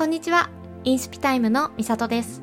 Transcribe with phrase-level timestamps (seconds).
[0.00, 0.48] こんにちは。
[0.84, 2.40] インスピタイムのみさとです。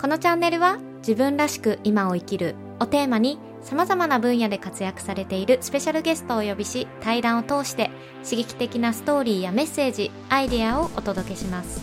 [0.00, 7.90] このチャンネルは自分らしく今を生きるをテーマに様々な分野で活躍されているスペシャルゲストをお呼びし対談を通して
[8.24, 11.82] 刺激的なストーリーやメッセージアイデアをお届けします。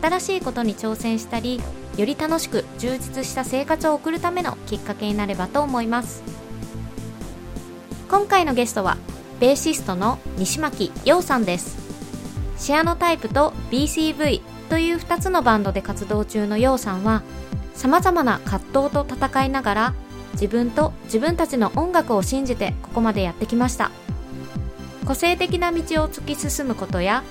[0.00, 1.60] 新しいことに挑戦したり
[1.98, 6.22] より楽しく充実した生活を送るためのきっかけになればと思います。
[8.08, 8.96] 今回のゲストは
[9.40, 11.81] ベーシストの西巻陽さんです。
[12.62, 14.40] シアノタイプと BCV
[14.70, 17.24] という2つのバンドで活動中の陽さんは
[17.74, 19.94] 様々な葛藤と戦いながら
[20.34, 23.90] 自分と自分たちの音楽を信じてここまでやってきました。
[25.04, 27.24] 個性的な道を突き進むことや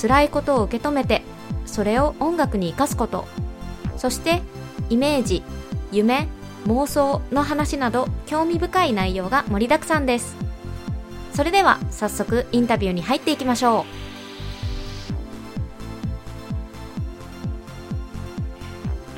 [0.00, 1.20] 辛いことを受け止めて
[1.66, 3.26] それを音楽に生かすこと。
[3.98, 4.40] そして
[4.88, 5.42] イメージ
[5.92, 6.28] 夢
[6.66, 10.34] 妄想の話など興味深い内容が盛りだくさんです。
[11.34, 13.97] それでは早速インタビューに入っていきましょう。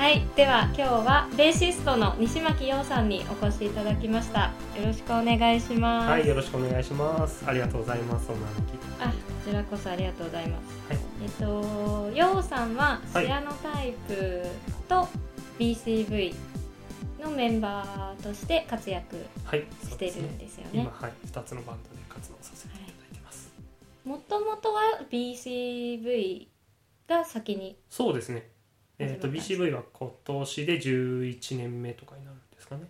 [0.01, 4.51] はいでは今日はベーシストの西巻陽さんにお越しいただきました。
[4.75, 6.09] よろしくお願いします。
[6.09, 7.43] はいよろしくお願いします。
[7.45, 9.13] ありがとうございますお招きあこ
[9.45, 10.63] ちらこそありがとうございます。
[10.89, 10.99] はい。
[11.21, 13.25] えっと陽さんははい。
[13.27, 14.43] シアノタイプ
[14.89, 15.07] と
[15.59, 16.33] BCV
[17.23, 20.69] のメンバーとして活躍はいしてるんですよね。
[20.81, 23.53] 今はい二つのバンドで活動させていただいてます、
[24.03, 26.47] もともとは BCV
[27.07, 27.77] が先に？
[27.87, 28.49] そうですね
[29.03, 32.83] えっ、と始まったんです BCV は今年で11年目とかになるんですかね。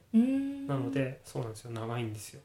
[0.67, 1.71] なのでそうなんですよ。
[1.71, 2.41] 長いんですよ。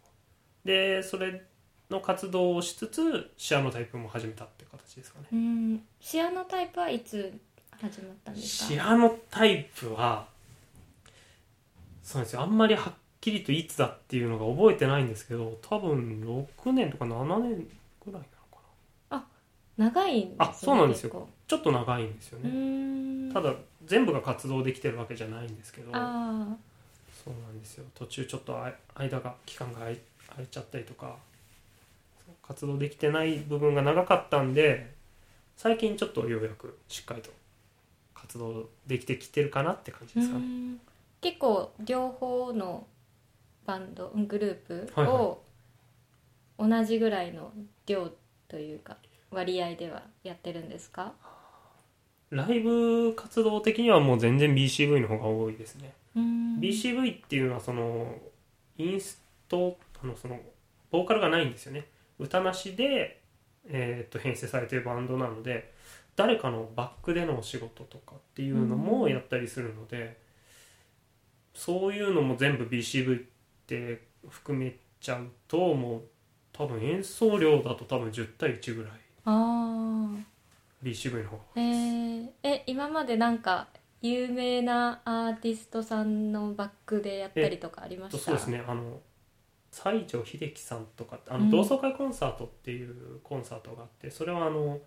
[0.64, 1.42] でそれ
[1.90, 5.26] の活動をしつつシアノタイプも始めたって形ですかね。
[5.32, 5.80] うん。
[6.00, 7.32] シアノタイプはいつ
[7.80, 8.74] 始まったんですか？
[8.74, 10.26] シアノタイプは
[12.02, 12.40] そうなんですよ。
[12.42, 17.68] あんまりはっきりといつだっていうのが覚えてないんですけど多分6年とか7年
[18.04, 18.35] ぐらいかな
[19.76, 21.28] 長いんですねあそうなんですよ。
[21.46, 27.84] ちょっと長いんですようね、ただ全部が活動できてるわけじゃないんですけどそうあなんですよ。
[27.94, 29.98] 途中ちょっとあ間が期間が空い
[30.50, 31.16] ちゃったりとか
[32.42, 34.92] 活動できてない部分が長かったんで
[35.56, 37.30] 最近ちょっとようやくしっかりと
[38.14, 40.44] 活動できてきてるかなって感じあですかね、
[41.20, 42.86] 結構両方の
[43.66, 45.42] バンドグループはいを
[46.58, 47.52] 同じぐらいの
[47.86, 48.10] 量
[48.48, 48.96] というか
[49.30, 51.12] 割合ではやってるんですか？
[52.30, 58.14] ライブ活動的にはもう全然 BCV の方が多いですね、BCV っていうのはその
[58.78, 60.38] インストあのその
[60.90, 61.86] ボーカルがないんですよね。
[62.18, 63.20] 歌なしで、
[63.68, 65.72] えー、と編成されてるバンドなので
[66.16, 70.18] 誰かのバックでのお仕事とかっていうのもやったりするので、
[71.54, 73.22] そういうのも全部 BCV っ
[73.66, 76.02] て含めちゃうともう
[76.52, 78.92] 多分演奏量だと多分10対1ぐらい
[79.26, 80.24] ああ
[81.56, 83.66] えー、え今までなんか
[84.02, 88.18] 有名なアーティストさんのバックでやったりとかありました？
[88.18, 88.62] そうですね。
[88.66, 89.00] あの
[89.72, 91.50] 西城秀樹さんとかあうん。
[91.50, 94.78] の同窓会コンサートっていうコンサートがあってそれはあの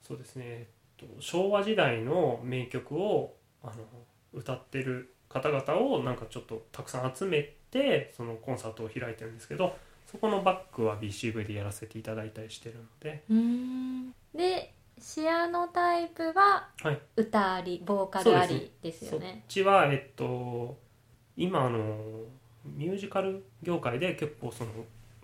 [0.00, 0.66] そうですね、え
[1.04, 3.72] っと、昭和時代の名曲をあの
[4.32, 9.74] 歌ってる方々をなんかちょっとたくさん集めてそのコンサートを開いてるんですけど
[10.06, 13.24] そこのバックは BCV でやらせていただいたりしてるので。
[14.34, 17.00] でシアノタイプははい。
[17.16, 20.76] 歌ありボーカルありですそっよねちはえっと
[21.36, 21.78] 今あの
[22.64, 24.70] ミュージカル業界で結構その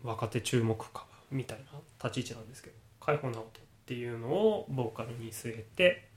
[0.02, 6.08] 若手注目株みたいな立ち位置なんですけど海保直人っていうのをボーカルに据えて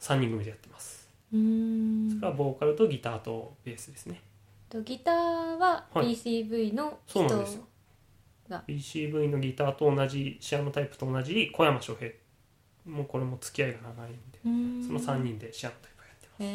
[0.00, 1.08] 3人組でやってます。
[1.32, 2.10] うーん。
[2.10, 4.20] それはボーカルとギターとベースですね。
[4.68, 6.14] とギターははい。
[6.14, 7.64] BCV の人そうなんですよ
[8.50, 8.62] が。
[8.68, 12.10] BCV のギターと同じシアノタイプと同じ小山翔平。
[12.86, 14.14] もうこれも付き合いが長いん
[14.80, 14.86] で。
[14.86, 16.42] その3人でシアノタイプをやってます。
[16.42, 16.46] へ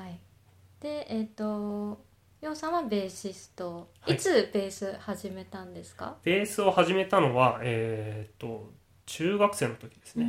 [0.00, 0.18] えはい。
[0.80, 2.04] でえっ、と
[2.40, 4.14] ヨウさんはベーシスト、はい。
[4.14, 6.16] い、つベース始めたんですか？
[6.22, 8.70] ベースを始めたのはえーっと
[9.06, 10.26] 中学生の時ですね、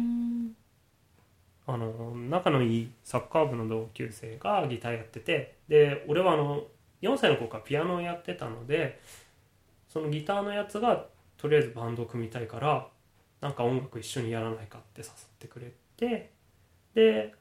[1.67, 5.57] あの仲のいいサッカー部の同級生がギターやってて。
[5.67, 6.63] で俺はあの
[7.01, 8.99] 4歳の頃からピアノをやってたので
[9.89, 11.05] そのギターのやつが
[11.37, 12.87] とりあえずバンドを組みたいから
[13.41, 15.09] なんか音楽一緒にやらないかって誘っ
[15.39, 16.29] てくれて
[16.93, 17.33] で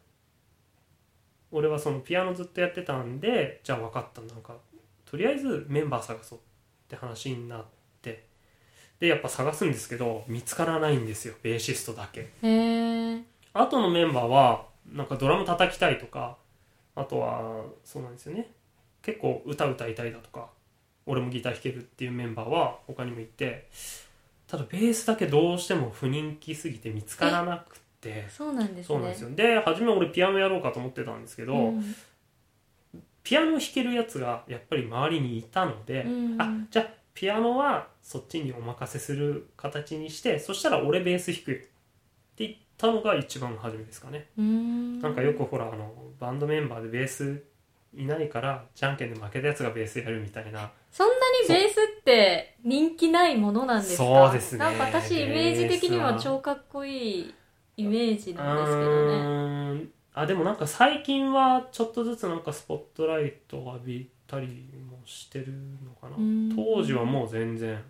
[1.51, 4.21] 俺はそのピアノずっとやってたんでじゃあ分かった。
[4.23, 4.55] なんか
[5.05, 6.43] とりあえずメンバー探そうっ
[6.89, 7.65] て話になっ
[8.03, 8.25] て
[9.01, 12.29] でやっぱ探すんですけど見つからないんですよベーシストだけ。
[12.43, 13.23] へえ
[13.55, 16.37] あとのメンバーはなんかドラム叩きたいとか
[16.95, 18.51] あとはそうなんですよね。
[19.03, 20.49] 結構歌歌いたいだとか
[21.09, 23.69] 俺もギター弾けるっていうメンバーは他にもいて
[24.47, 28.27] ただベースだけどうしても不人気すぎて見つからなくて。
[28.31, 28.85] そうなんですね。
[28.85, 29.31] そうなんですよ。
[29.35, 31.95] で初め俺ピアノやろうかと思ってたんですけど、うん。
[33.25, 36.41] ピアノ弾けるやつがやっぱり周りにいたので、うん。
[36.41, 41.69] あじゃあピアノはそっちにお任せする形にしてそしたら俺ベース弾くよって
[42.47, 45.01] 言ったのが一番初めですかね、うん。
[45.01, 47.43] なんかよくほらあのバンドメンバーでベース
[47.95, 54.05] いないからじゃんけんで負けたやつがベースやるみたいなそんなにベースって人気ないものなんですか？
[54.05, 54.59] そうですね。
[54.59, 57.35] なんか私イメージ的には超かっこいい
[57.77, 59.87] イメージうなんですけどね。
[60.15, 64.47] あでもなんか最近はちょっとずつなんかスポットライトを浴びたり
[64.91, 65.53] もしてる
[65.85, 66.17] のかな。
[66.17, 66.53] うん。
[66.57, 67.81] 当時はもう全然。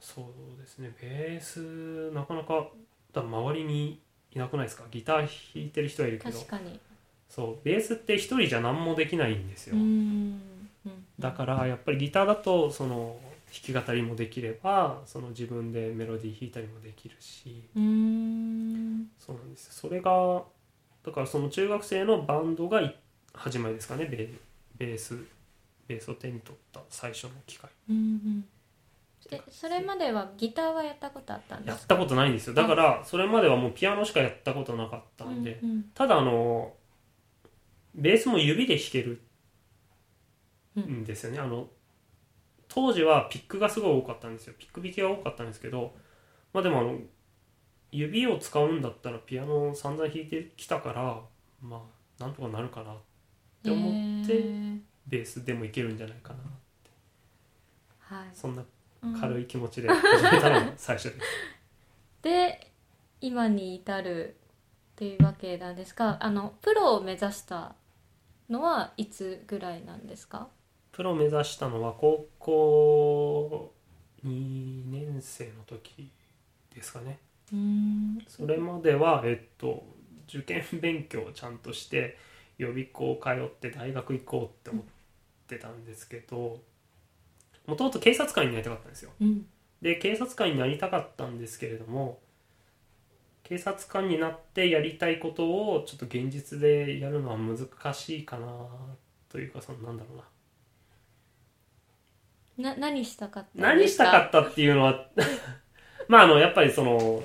[0.00, 0.92] そうですね。
[1.00, 2.68] ベースなかなか
[3.12, 4.00] 多分周りに
[4.34, 4.84] いなくないですか？
[4.90, 5.28] ギター弾
[5.66, 6.38] いてる人はいるけど。
[6.38, 6.80] 確かに。
[7.28, 7.64] そう。
[7.64, 9.76] ベースって一人じゃ何もできないんですよ、
[11.22, 13.16] だからやっぱりギターだとその
[13.64, 17.62] 弾き語りもできればその自分でメロディー弾いたりもできるし。
[17.76, 19.06] うん。
[19.18, 19.72] そうなんですよ。
[19.72, 20.42] それが
[21.04, 22.96] だからその中学生のバンドがい
[23.34, 24.06] 始まりですかね。
[24.06, 24.28] ベー
[24.76, 25.16] ベース
[25.86, 27.70] ベースを手に取った最初の機会。
[27.88, 28.44] うんうん。
[29.30, 31.78] でそれまではギターはやったことあったんですか？
[31.78, 32.54] やったことないんですよ。
[32.54, 35.84] だからそれまではもうピアノしかやったことなかったんで、うんうん。
[35.94, 36.72] ただあの
[37.94, 39.20] ベースも指で弾ける
[40.80, 41.04] ん。
[41.04, 41.68] ですよね、あの
[42.68, 44.54] 当時はピックがすごい多かったんですよ。
[44.58, 45.94] ピック弾きが多かったんですけど
[46.52, 46.98] まあでもあの
[47.90, 51.20] 指を使うんだったらピアノを散々弾いてきたから
[51.60, 51.76] ま
[52.18, 52.96] あなんとかなるかなっ
[53.62, 54.80] て思ってへー。
[55.06, 56.38] ベースでもいけるんじゃないかな
[57.98, 58.28] はい。
[58.32, 58.64] そんな
[59.02, 61.20] うん軽い気持ちで始めたのが最初です、
[62.22, 62.72] で
[63.20, 64.36] 今に至る
[64.92, 67.74] っていうわけなんですがあのプロを目指した
[68.48, 70.48] のはいつぐらいなんですか？
[70.92, 73.72] プロ目指したのは高校
[74.24, 76.10] 2年生の時
[76.74, 77.18] ですかね。
[77.52, 79.84] うんそれまではえっと
[80.28, 82.18] 受験勉強をちゃんとして
[82.58, 84.84] 予備校通って大学行こうって思っ
[85.48, 86.60] てたんですけど
[87.66, 89.10] もともと警察官になりたかったんですよ。
[89.20, 89.46] うん。
[89.80, 92.20] で警察官になりたかったんですけれども
[93.42, 98.46] 警察官になってやりたいことをちょっと現実でやるのは難しいかな
[99.28, 100.24] というかそのなんだろうな
[102.62, 105.06] な何したかったん何したかったっていうのは
[106.08, 107.22] まああのやっぱりその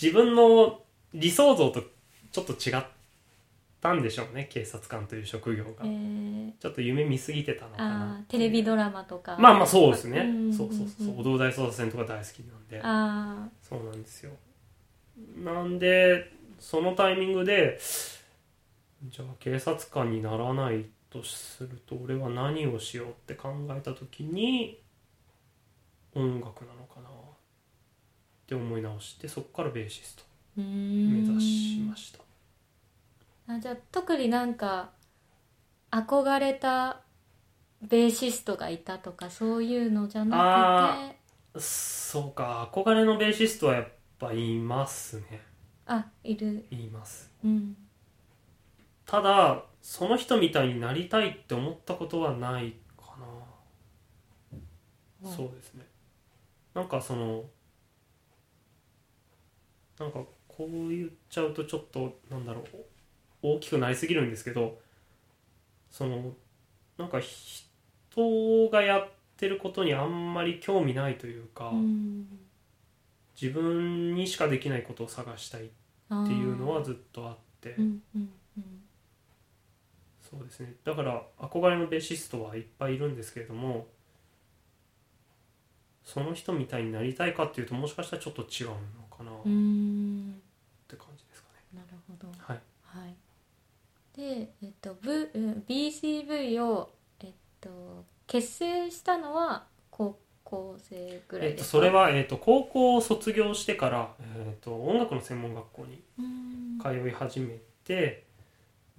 [0.00, 0.82] 自分の
[1.14, 1.82] 理想像と
[2.32, 2.84] ちょっと違っ
[3.80, 9.36] たんでしょうね警察官という職業が、えー、ちょっと夢見すぎてたのかあなーテレビドラマとか。
[9.38, 12.80] まあまあそうですね、んそうそうそう踊る大捜査線とか大好きなんで。
[12.82, 14.32] あそうなんですよ。
[15.36, 17.78] なんでそのタイミングで
[19.08, 24.82] じゃあ警察官にならないとすると俺は何をしようって考えた時に
[26.14, 27.12] 音楽なのかなっ
[28.46, 30.24] て思い直してそこからベーシスト
[31.06, 31.24] 目ん。
[31.26, 32.20] 指しました。
[33.46, 34.90] あじゃあ特になんか
[35.92, 37.02] 憧れた
[37.82, 41.18] ベーシストがいたとかそういうのじゃなくて。
[41.58, 42.70] そうか。
[42.74, 43.88] 憧れのベーシストはやっ
[44.18, 45.42] ぱいますね。
[45.86, 46.68] あいる。
[46.70, 47.30] います。
[47.44, 47.76] うん
[49.12, 53.26] ただその人みたいになりたいって思ったことはないかな、
[55.22, 55.36] うん。
[55.36, 55.84] そうですね。
[56.72, 57.44] なんかその
[59.98, 62.64] なんかこう言っちゃうとちょっとなんだろう。
[63.42, 64.80] 大きくなりすぎるんですけど
[65.90, 66.32] その
[66.96, 72.26] なんか人がやってることにあんまり興味ないというか、うん。
[73.38, 75.68] 自分にしかできないことを探したいっ
[76.26, 78.02] ていうのはずっとあって、うんうん。
[78.16, 78.41] うん
[80.32, 80.74] そうですね。
[80.84, 83.86] だから憧れのベーシストはいっぱいいるんですけれども
[86.04, 88.74] その人みたいになりたいかっていうともしかしたらちょっと違うの
[89.16, 89.34] かなっ
[90.88, 92.28] て感じですかね、なるほど。
[92.38, 92.60] はい。
[92.82, 93.14] はい。
[94.16, 101.70] でえっと、v うん BCV を、えっと、結成したのは高校生ぐらえっと、いですか？
[101.70, 106.02] それは、えっと、高校を卒業してから、えっと、音楽の専門学校に
[106.82, 108.24] 通い始めて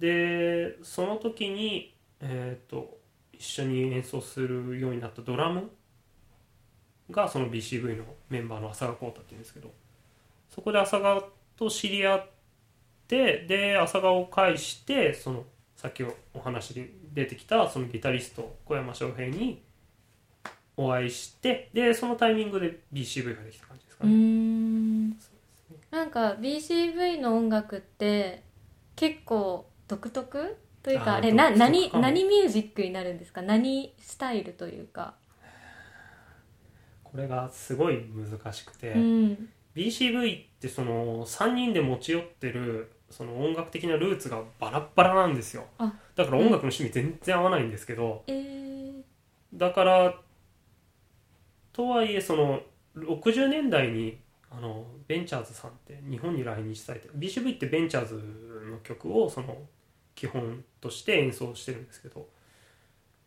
[0.04, 2.98] でその時に、えっと、
[3.32, 5.70] 一緒に演奏するようになったドラム
[7.10, 9.70] がその BCV のメンバーの浅賀浩太っていうんですけど
[10.50, 11.24] そこで浅賀
[11.56, 12.26] と知り合っ
[13.08, 15.44] てで浅賀を介してその
[15.74, 19.62] さっきお話に出てきたそのギタリスト小山翔平に
[20.76, 25.12] お会いしてでそのタイミングで BCV ができた感じですかうーね。
[25.12, 25.38] うですね
[25.90, 28.42] なんか BCV の音楽って
[28.96, 30.56] 結構独特？
[30.82, 33.42] というかあれな何何ミュージックになるんですか？
[33.42, 35.14] 何スタイルというか？
[37.02, 39.48] これがすごい難しくて、うん。
[39.74, 45.64] BCV ってその3人で持ち寄ってるその音楽的なルーツがバラッバラなんですよ。
[45.78, 49.02] あだから音楽の趣味全然合わないんですけど、えー、
[49.54, 50.14] だから
[51.72, 52.60] とはいえその
[52.96, 54.18] 60年代に
[54.50, 58.14] あのベンチャーズさんって日本に来日されて BCV ってベンチャーズ
[58.70, 59.56] の曲をその
[60.14, 62.28] 基本として演奏してるんですけど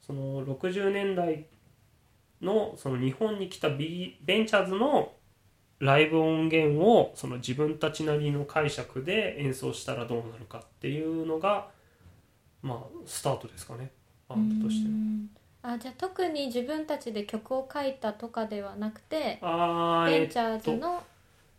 [0.05, 1.45] その60年代
[2.41, 5.11] のその日本に来た、B、ベンチャーズの
[5.79, 11.67] ライブ音源をその自分たちなりの解釈で演奏したらどうなるかっていうのが
[12.61, 13.91] まあスタートですかね。
[14.27, 14.89] バンドとして
[15.61, 21.03] あじゃあ特に自分たちで曲を書いたとかではなくてあーえっベンチャーズの、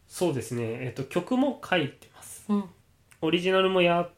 [0.07, 2.45] そうですね、えっと、曲も書いてます。
[2.49, 2.65] うん。
[3.21, 4.11] オリジナルもやっ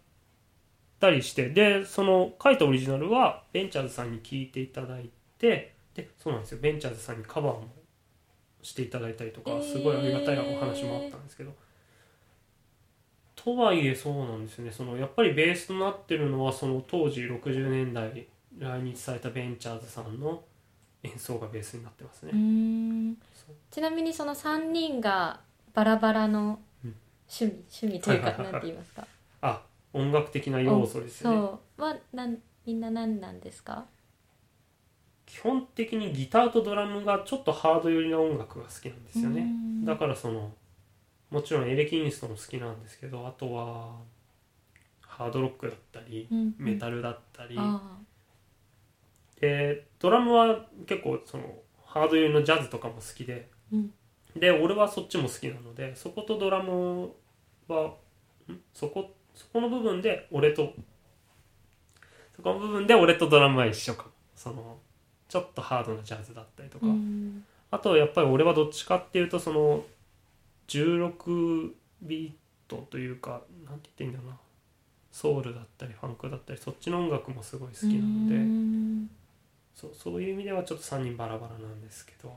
[1.01, 6.59] たりしてでその書いたオリジナルはベンチャーズさんに聞いていただいてでそうなんですよ。
[6.61, 7.69] ベンチャーズさんにカバーも
[8.63, 9.73] していただいたりとかえー。
[9.73, 11.53] すごいありがたいお話もあったんですけど、
[13.35, 14.71] とはいえそうなんですよね。
[14.71, 18.27] そのやっぱりベースとなってるのはその当時60年代
[18.59, 20.43] 来日されたベンチャーズさんの
[21.03, 22.33] 演奏がベースになってますね。
[23.71, 25.41] ちなみにその3人が
[25.73, 26.95] バラバラのうん。
[27.33, 29.03] 趣味、趣味というかはいはいはいなんて言いますか？
[29.03, 29.07] あ
[29.93, 31.37] 音楽的な要素ですよね。
[31.37, 31.83] そう。
[31.83, 33.87] はなんみんな何なんですか？
[35.27, 39.43] 基本的にギターとドラムがちょっとハード寄りな音楽が好きなんですよね。
[39.43, 39.85] うん。
[39.85, 40.53] だからその
[41.31, 43.97] もちろんエレキニストも好きなんですけどあとは
[45.01, 47.81] ハードロックだったりうんメタルだったり、あ。
[49.41, 51.45] でドラムは結構その
[51.85, 53.49] ハード寄りのジャズとかも好きで。
[53.73, 53.93] うん。
[54.37, 57.11] で俺はそっちも好きなのでそことドラム
[57.67, 57.95] は
[58.49, 58.61] ん？
[58.73, 60.75] そこそこの部分で俺と
[62.37, 64.05] そこの部分で俺とドラムは一緒か。
[64.05, 64.79] もその
[65.29, 67.45] ちょっとハードなジャズだったりとあか、うん。
[67.71, 69.85] あとやっぱり俺はどっちかっていうとその
[70.69, 72.33] 16ビー
[72.69, 74.37] トというかなんて言っていいんだろうな。
[75.11, 79.11] ソウルだったりファンクだったりそっちの音楽もすごい好きなので、うん。
[79.75, 82.33] そうそういう意味ではちょっと3人バラバラなんですけど。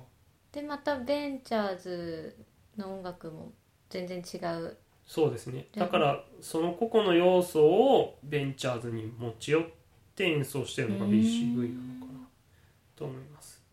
[0.52, 2.36] でまたベンチャーズ
[2.78, 3.52] の音楽も
[3.90, 5.68] 全然違うそうですね。
[5.76, 9.64] だからその個々の要素をベンチャーズに持ち寄っ
[10.16, 12.20] て演奏してるのが BCV なのかな
[12.96, 13.64] と思います。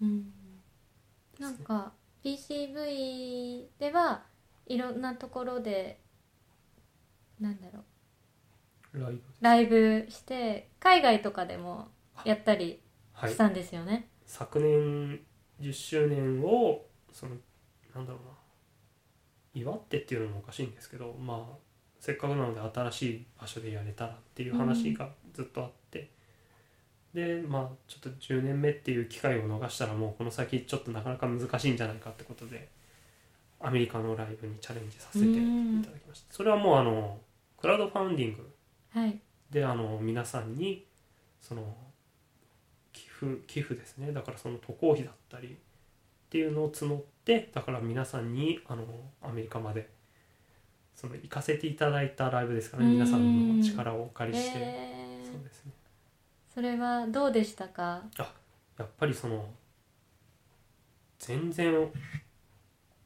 [0.00, 0.32] うん。
[1.38, 1.92] なんか
[2.24, 4.24] BCV では
[4.66, 6.00] いろんなところで
[7.40, 7.80] なんだろ
[8.94, 9.00] う。
[9.00, 11.88] ライブライブして海外とかでも
[12.24, 12.80] やったり
[13.12, 13.32] はい。
[13.32, 15.20] したんですよね、昨年
[15.60, 17.36] 10周年をその
[17.94, 18.33] なんだろうな
[19.54, 21.56] 祝ってっていうのもおかしいんですけどまあ
[22.00, 26.10] せっかくなので新しい場所でやれたらっていう話がずっとあって、
[27.14, 32.68] でまあちょっと10年目っていう機会を逃したらもうこの先ちょっとなかなか難しいんじゃないかってことで
[33.60, 35.30] アメリカのライブにチャレンジさせてい
[35.82, 36.34] ただきました。
[36.34, 37.18] それはもうあの
[37.58, 38.54] クラウドファウンディング
[38.92, 39.18] はい。
[39.50, 40.84] であの皆さんに
[41.40, 41.74] その
[42.92, 44.12] 寄付寄付ですね。
[44.12, 45.50] だからその渡航費だったりっ
[46.28, 48.84] ていうのを募ってだから皆さんにあの
[49.22, 49.88] アメリカまで
[50.94, 52.84] その行かせていただいたライブですかね。
[52.84, 52.92] うん。
[52.92, 55.26] 皆さんの力をお借りして、えー。
[55.26, 55.72] そうですね。
[56.54, 58.02] それはどうでしたか？
[58.16, 59.48] やっぱりその
[61.18, 61.90] 全然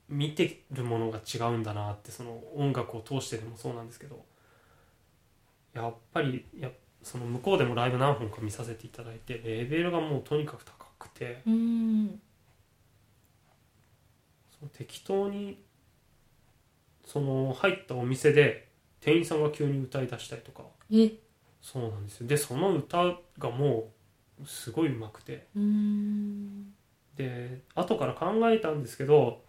[0.09, 4.25] 見てるものが違うんだなってその音楽を通してでもそうなんですけど。
[5.75, 6.69] やっぱりや
[7.03, 11.43] その向こうでもライブ何本か見させていただいてレベルがもうとにかく高くて。
[11.47, 12.21] うん
[14.73, 15.63] 適当に
[17.05, 18.69] その入ったお店で
[19.01, 20.65] 店員さんが急に歌い出したりとか。
[20.93, 21.13] え。
[21.61, 22.27] そうなんですよ。
[22.27, 23.93] でその歌がも
[24.43, 25.47] うすごい上手くて。
[25.57, 26.75] うん。
[27.17, 29.43] で後から考えたんですけど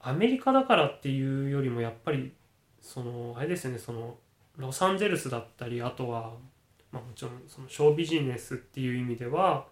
[0.00, 2.32] アメリカだからっていうよりもやっぱり
[2.80, 4.16] そのあれですよねその
[4.56, 6.34] ロサンゼルスだったりあとは、
[6.92, 9.66] まあ、もちろんそのショービジネスっていう意味では、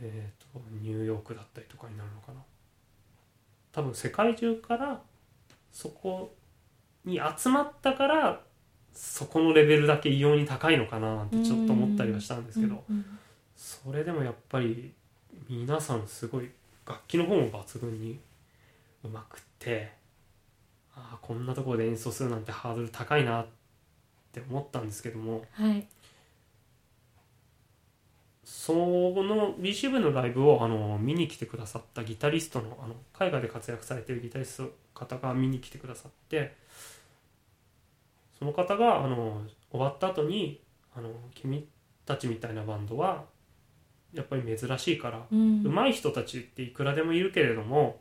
[0.00, 2.40] えー、とニューヨークだったりとかになるのかな。
[3.72, 5.00] 多分世界中から
[5.72, 6.34] そこ
[7.04, 8.40] に集まったから
[8.92, 13.04] そこのレベルだけ異様に高いのかななんてちょっと思ったりはしたんですけど、うん
[13.58, 14.92] それでもやっぱり
[15.48, 16.48] 皆さんすごい
[16.86, 18.20] 楽器の方も抜群に
[19.02, 19.90] うまくって
[20.94, 23.46] ああこんなところで演奏するなんてハードル高いなっ
[24.32, 25.84] て思ったんですけどもはい。
[28.50, 36.56] その BCV のライブをあの見に来てくださったギタリストのあの海外で活躍されているギタリストの方が見に来てくださって
[38.38, 40.62] その方があの終わった後に
[40.96, 41.68] あの君
[42.06, 43.26] たちみたいなバンドは
[44.14, 45.62] やっぱり珍しいから、うん。
[45.62, 48.00] 上手い人たちっていくらでもいるけれども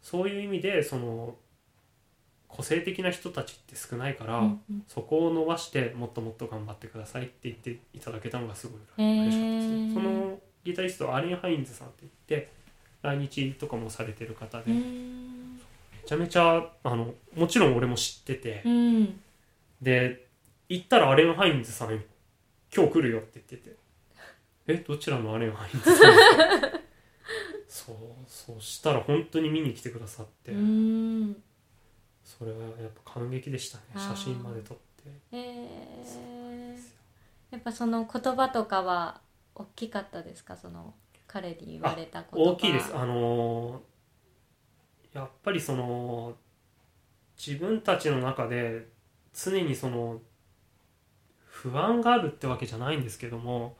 [0.00, 1.34] そういう意味でその
[2.52, 4.84] 個性的な人たちって少ないから、うんうん。
[4.88, 9.94] そこを伸ばしてもっともっと頑張ってくださいって言っていただけたのがすごい嬉しかったですね。
[9.94, 12.50] そのギタリストアレン・ハインズさんって言って
[13.02, 15.60] 来日とかもされてる方で、うめん
[16.04, 19.20] ちゃめちゃあのもちろん俺も知ってて、うん。
[19.80, 20.26] で
[20.68, 22.02] 行ったらアレン・ハインズさん
[22.74, 23.76] 今日来るよって言ってて
[24.66, 26.12] えどちらのアレン・ハインズさん？
[27.66, 31.36] そうそうしたら本当に見に来てくださって、うん
[32.38, 35.10] それはやっぱ感激でしたね写真まで撮って。
[35.32, 36.78] えそうなんー
[37.50, 39.20] やっぱその言葉とかは
[39.54, 40.56] 大きかったですか？
[40.56, 40.94] その
[41.26, 42.50] 彼に言われた言葉。
[42.52, 42.94] 大きいです。
[42.96, 43.80] あのー
[45.12, 46.36] やっぱりその
[47.36, 48.86] 自分たちの中で
[49.34, 50.20] 常にその
[51.44, 53.76] 不安があるってわけじゃないんですけども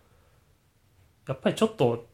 [1.29, 2.09] やっぱりちょっと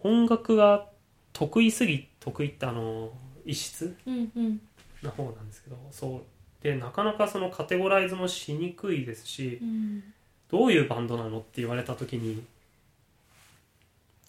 [0.00, 0.88] 音楽が
[1.32, 3.12] 得意すぎ得意ってあの
[3.46, 3.96] 異質？
[4.04, 4.60] うんうん
[5.02, 6.22] な方なんですけどそう。
[6.62, 10.02] でなかなかそのカテゴライズもしにくいですしうん。
[10.50, 12.42] どういうバンドなのって言われた時に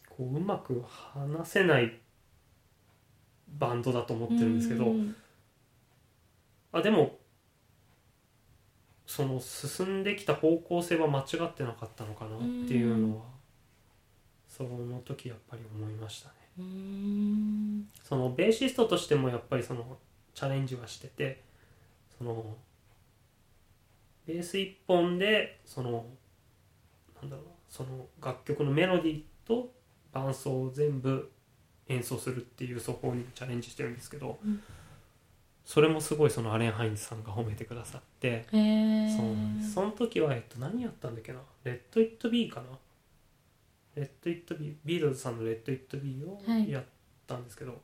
[0.09, 1.97] こううまく話せない
[3.57, 5.15] バンドだと思ってるんですけど、うん。
[6.71, 7.17] あでも
[9.05, 13.23] その進んできた方向性は間違ってなかったのかなっていうのは
[14.47, 16.35] その時やっぱり思いましたね。
[16.59, 17.87] うん。
[18.03, 19.97] そのベーシストとしてもやっぱりその
[20.33, 21.41] チャレンジはしてて
[22.17, 22.55] その
[24.25, 26.05] ベース一本でその
[27.21, 27.89] なんだろうなその
[28.23, 29.71] 楽曲のメロディーと
[30.11, 31.31] 伴奏を全部
[31.87, 34.61] 演奏するっていう奏法にチャレンジしてるんですけど、うん。
[35.63, 42.67] それもすごいそのアレン・ハインズさんが褒めてくださって、そうなんですその時は、えっと、何やったんだっけな「レッド・イット・ビー」かな
[43.95, 46.69] 「Let It Be」ビートルズさんの「レッド・イット・ビー」をはい。
[46.69, 46.83] やっ
[47.27, 47.79] たんですけど、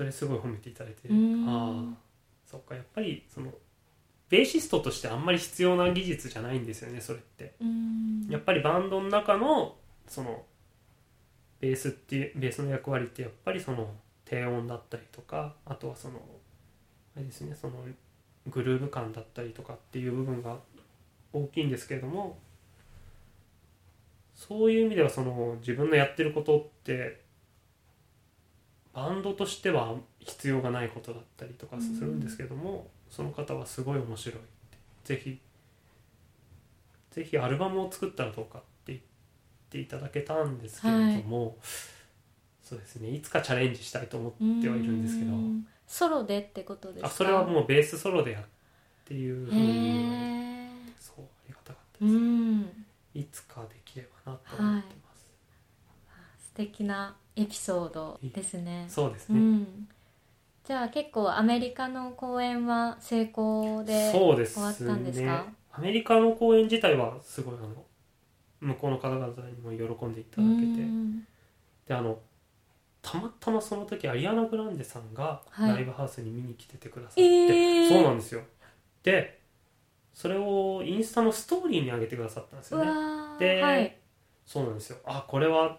[0.00, 1.10] それすごい褒めていただいて。
[1.10, 1.46] うん。
[1.46, 1.94] ああ。
[2.46, 3.52] そっかやっぱりその
[4.30, 7.52] ベーシストとしてあんまり必要な技術じゃないんですよねそれって。
[7.60, 8.26] うん。
[8.30, 10.42] やっぱりバンドの中のその
[11.60, 13.90] ベースっていうベースの役割ってやっぱりその
[14.24, 16.14] 低音だったりとかあとはその
[17.14, 17.74] あれですねその
[18.46, 20.56] グルーヴ感だったりとかっていう部分が
[21.34, 22.38] 大きいんですけれども
[24.34, 27.20] そういう意味ではその自分のやってることって
[28.92, 34.46] バンドとしては必要がないことだったりとかするんですけども、その方はすごい面白いって
[35.04, 35.40] ぜひ
[37.10, 39.00] ぜひアルバムを作ったらどうかって言っ
[39.70, 41.56] ていただけたんですけれども、
[42.62, 45.32] そうですねいつかチャレンジしたいと思ってはいるんですけど。
[45.32, 45.66] うん。
[45.86, 47.08] ソロでってことですか？
[47.08, 48.44] あそれはもうベースソロでやっ
[49.04, 50.68] ていうふうに。
[51.00, 52.86] そうありがたかったうです、ん。
[53.14, 55.26] いつかできればなと思ってます、
[56.44, 58.86] 素敵なエピソードですね。
[58.88, 59.88] うそうですね、ん。
[60.64, 65.46] じゃあ結構アメリカの公演は成功で終わったんですか？
[65.72, 67.68] アメリカの公演自体はすごいあの
[68.60, 70.66] 向こうの方々にも喜んでいただけて。
[70.66, 71.26] うん。
[71.86, 72.18] であの
[73.02, 75.72] たまたまその時アリアナ・グランデさんがはい。
[75.72, 77.88] ライブハウスに見に来ててくださって、えー。
[77.88, 78.42] そうなんですよ。
[79.02, 79.40] で
[80.12, 82.90] それをインスタのストーリーに上げてくださったんですうよね
[83.38, 83.96] で、はい。
[84.44, 84.98] そうなんですよ。
[85.06, 85.78] あこれは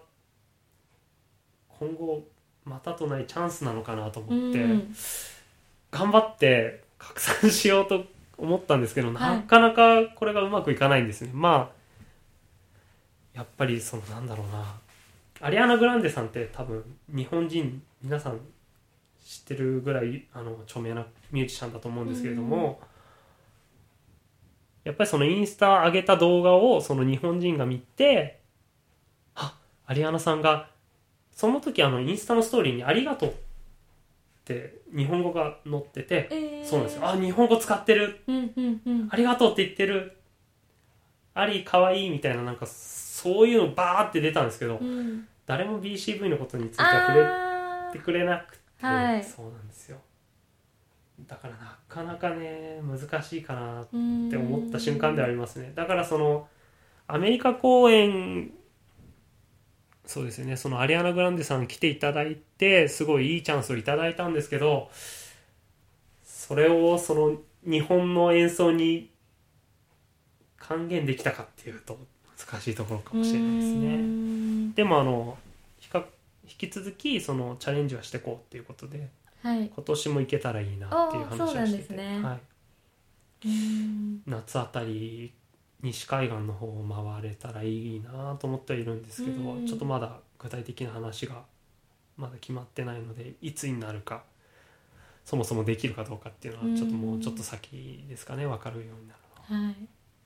[1.82, 2.22] 今後
[2.64, 4.94] またとないチャンスなのかなとう思って、ん。
[5.90, 8.04] 頑張って拡散しようと
[8.38, 9.36] 思ったんですけど、はい。
[9.38, 11.30] なかなかこれがうまくいかないんですね。
[11.34, 11.82] まあ
[13.34, 14.74] やっぱりそのなんだろうな。
[15.40, 18.38] アリアナ・グランデさんって多分日本人皆さん
[19.24, 22.80] 知ってるぐらいあの著名なミュージシャンだと思うんですけれども、
[24.84, 28.40] やっぱりそのインスタ上げた動画をその日本人が見て
[29.34, 30.68] あアリアナさんが
[31.32, 33.34] その時あのインスタのストーリーに「ありがとう」っ
[34.44, 36.64] て日本語が載ってて、えー。
[36.64, 37.08] そうなんですよ。
[37.08, 38.20] あ日本語使ってる。
[38.26, 39.08] うんうんうん。
[39.10, 40.18] ありがとうって言ってる。
[41.34, 45.26] アリかわいいみたいななんかそういうのバーって出たんですけど、うん。
[45.46, 49.98] 誰も BCV のことについては触れあてくれなくて、はいそうなんですよ。
[51.26, 55.72] だからなかなかね難しいかなっーて思った瞬間ではありますね。
[55.74, 56.48] だからその
[57.06, 58.50] アメリカ公演
[60.12, 60.58] そうですよね。
[60.58, 64.90] そのアリアナ・グランデさん来ていただいてすごいいいチャンスをいただいたんですけど
[66.22, 69.10] それをその日本の演奏に
[70.58, 71.98] 還元できたかっていうと
[72.46, 73.96] 難しいところかもしれないですね。
[73.96, 74.74] ん。
[74.74, 75.38] でもあの
[75.78, 76.04] 比較
[76.44, 79.08] 引き続きそのチャレンジはしていこうっていうことで
[79.42, 79.70] はい。
[79.74, 82.20] 今年も行けたらいいなっていう話をしてて、ね。
[82.22, 83.48] はい、
[84.26, 85.32] 夏あたり
[85.82, 89.66] 西海岸の方を回れたらいいなと思ってはいるんですけど、うん。
[89.66, 91.42] ちょっとまだ具体的な話が
[92.16, 94.22] まだ決まってないのでいつになるか
[95.24, 99.20] そもそもできるかどうかっていうのはちょっともうちょっと先ですかね分かるようになる
[99.56, 99.66] のは。
[99.66, 99.76] はい。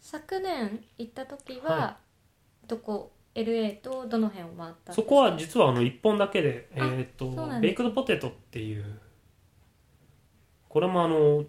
[0.00, 1.96] 昨年行った時は、は
[2.66, 8.98] どこ？LA とどの辺を回ったそこは実はあの1本だけで、えあー、とベイクドポテトっていう
[10.70, 11.44] これもあの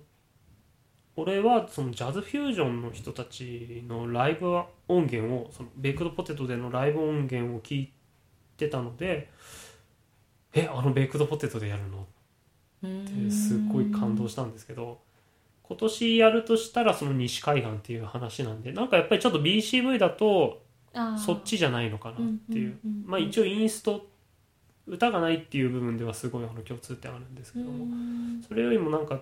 [1.17, 4.47] 俺はそのジャズフュージョンの人たちのライブ
[4.87, 7.91] 音源をそのベイクドポテトでのライブ音源を聞い
[8.55, 9.29] てたので
[10.53, 12.07] えあのベイクドポテトでやるの？
[12.85, 14.99] ってすっごい感動したんですけど
[15.63, 20.61] 今年やるとしたらその西海岸っていう話なんでなんかやっぱりちょっと BCV だと
[20.93, 22.19] たそっちじゃないのかなっ
[22.51, 22.77] ていう。
[23.05, 24.07] まあ一応インスト
[24.85, 27.85] 歌がないっていう部分ではすごいあの共通点あるんですけども
[28.47, 29.19] それよりもなんか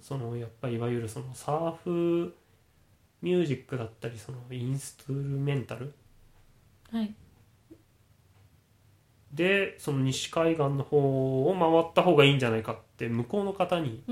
[0.00, 2.34] そのやっぱりいわゆるそのサーフ
[3.22, 5.92] ミュージックだったりそのインストゥルメンタル
[6.90, 7.14] はい。
[9.32, 14.02] でその西海岸の方を回った方がいいんじゃないかって向こうの方に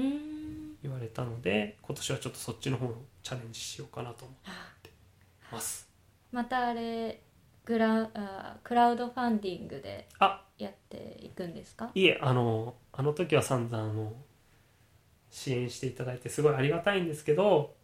[0.82, 4.36] 言われたので今年はちょっとそっちの方をチャレンジしようかなと思い
[5.50, 5.88] ます。
[6.30, 7.20] またあれ
[7.64, 10.44] グラあクラウドファンディングであ。
[10.58, 11.90] やっていくんですか？
[11.94, 14.12] いえあのあの時は散々あの
[15.30, 17.74] 支援していただいてすごいありがたいんですけど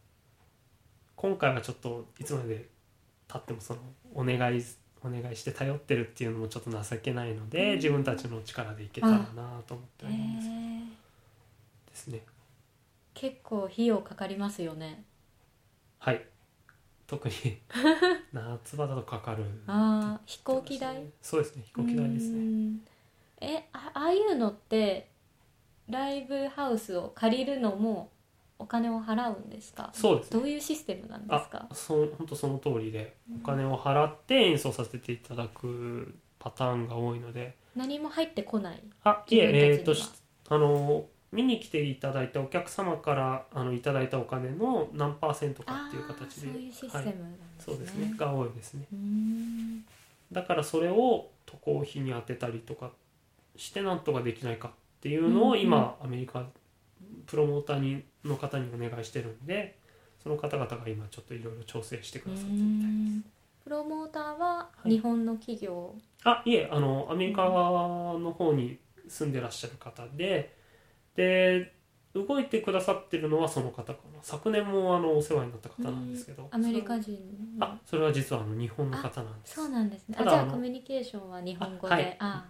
[1.17, 2.69] 今回はちょっといつまで
[3.29, 3.81] たってもその
[4.15, 4.63] お願い
[5.05, 7.77] お願いして頼ってるっていうのもちょっと情けないので、うん。
[7.77, 10.49] 自分たちの力でいけたらなと思ってへはいるんです。
[10.49, 12.21] ーですね。
[13.13, 15.05] 結構費用かかりますよね。
[15.99, 16.25] はい。
[17.07, 17.35] 特に
[18.33, 21.05] 夏場だとかかるああ飛行機代？
[21.21, 21.63] そうですね。
[21.67, 22.81] 飛行機代ですうねん。
[23.43, 25.09] えあああいうのって
[25.89, 28.11] ライブハウスを借りるのも
[28.59, 29.91] お金を払うんですか？
[29.93, 30.39] そうですね。
[30.41, 31.67] どういうシステムなんですか？
[31.71, 37.57] あそう本当その通りでお金を払って演奏させていただくパターンが多いので。
[37.77, 40.09] 何も入ってこないあいええー、とし
[40.49, 46.49] あの見に来ていただいたお客様からあのいただいたお金の何パーセントかあっていう形で。
[46.49, 48.15] あそういうシステムはいなんですね、そうですね。
[48.17, 48.87] が多いですね。
[50.31, 52.93] だからそれを渡航費に当てたりとか
[53.57, 54.71] してなんとかできないかっ
[55.05, 56.47] ていうのを今、アメリカ
[57.27, 59.77] プロモーターにの方にお願いしてるんで
[60.23, 63.65] その方々が今ちょっといろいろ調整してくださってるみたいです。
[63.65, 64.91] プロモーターははい。
[64.91, 70.57] 日本の企業、あいえあのアメリカの方に住んでらっしゃる方で
[71.15, 71.75] で
[72.15, 74.19] 動いてくださってるのはその方かな。
[74.23, 77.23] 昨年もあのお世話になった方なんですけど、アメリカそれ人？
[77.61, 79.55] あそれは実はあの日本の方なんです。
[79.57, 80.17] そうなんですね。
[80.19, 81.95] あじゃあコミュニケーションは日本語で。
[81.95, 82.17] あはい。
[82.21, 82.45] あ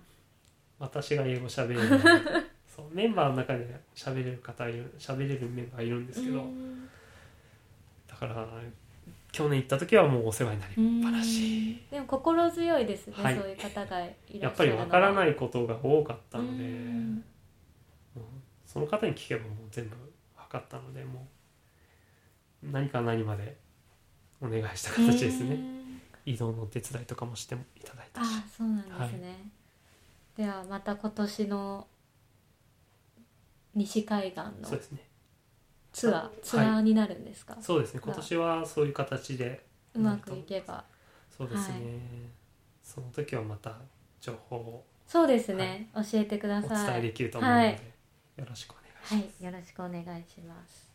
[0.78, 1.80] 私が英語喋れる。
[2.74, 6.44] そうメンバーの中で喋れる方いる喋れるメンバーいるんですけど、
[8.08, 8.48] だから
[9.30, 11.90] 去年行った時はもうお世話になりっぱなうしん。
[11.90, 13.37] でも心強いですね、はい。
[13.37, 16.64] そういう方がいらっしゃるやっぱりわからないいことが多かったので
[18.64, 21.26] その方に聞けばもう全部分かったのでも
[22.62, 23.56] う何か何まで
[24.40, 25.58] お願いした形ですね。
[26.26, 28.28] 移動のお手伝いとかもしていただいたし。
[28.30, 29.50] あそうなんですね、
[30.36, 31.86] ではまた今年の
[33.74, 35.08] 西海岸のそうですね。
[35.92, 36.38] ツアー、はい。
[36.42, 38.00] ツアーになるんですか、そうですね。
[38.02, 40.84] 今年はそういう形でうまくいけば。
[41.36, 41.82] そうですね、はい。
[42.82, 43.76] その時はまた
[44.20, 46.86] 情報をそうですね、教えてくだおさい。
[46.86, 47.80] 伝えできると思うので、はい。
[48.36, 50.90] よろしくお願いします、はい、よろしくお願いします。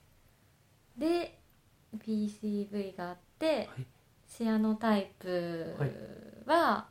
[0.98, 1.40] で、
[1.98, 3.84] PCV があって、い。
[4.28, 5.76] シアノタイプ
[6.46, 6.88] は、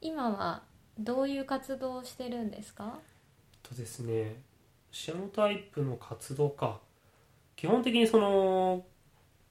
[0.00, 0.62] 今は
[1.00, 2.98] どういう活動をしてるんですか？
[3.62, 4.36] とですね
[4.92, 6.78] シアノタイプの活動か。
[7.56, 8.84] 基本的にその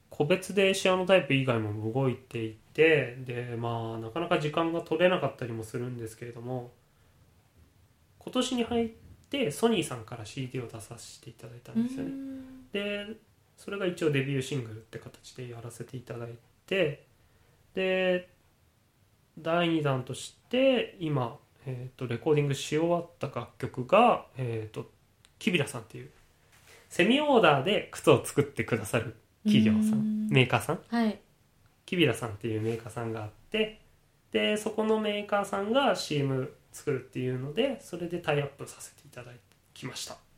[0.10, 6.72] 個別でシアノタイプ以外も動いていてでまあなかなか時間が取れなかったりもするんですけれども
[8.18, 8.90] 今年に入っ
[9.30, 12.12] てソニーさんから CD を出させていただいたんですよね。
[12.72, 13.16] で
[13.58, 16.30] それが一応デビューシングルって形でやらせていただい
[16.66, 17.06] て
[17.74, 18.30] で
[19.38, 24.90] 第2弾として今、えー、とレコーディングし終わった楽曲が、えー、と
[25.38, 26.10] キビラさんっていう
[26.90, 30.30] セミオーダーで靴を作ってくださる企業さんん。
[30.30, 30.80] メーカーさん。
[30.90, 31.20] はい。
[31.86, 33.80] キビラさんっていうメーカーさんがあって
[34.32, 39.32] でそこのメーカーさんが CM 作るっていうのでそれでタイアップさせていただ
[39.74, 40.14] きました。
[40.14, 40.20] うん「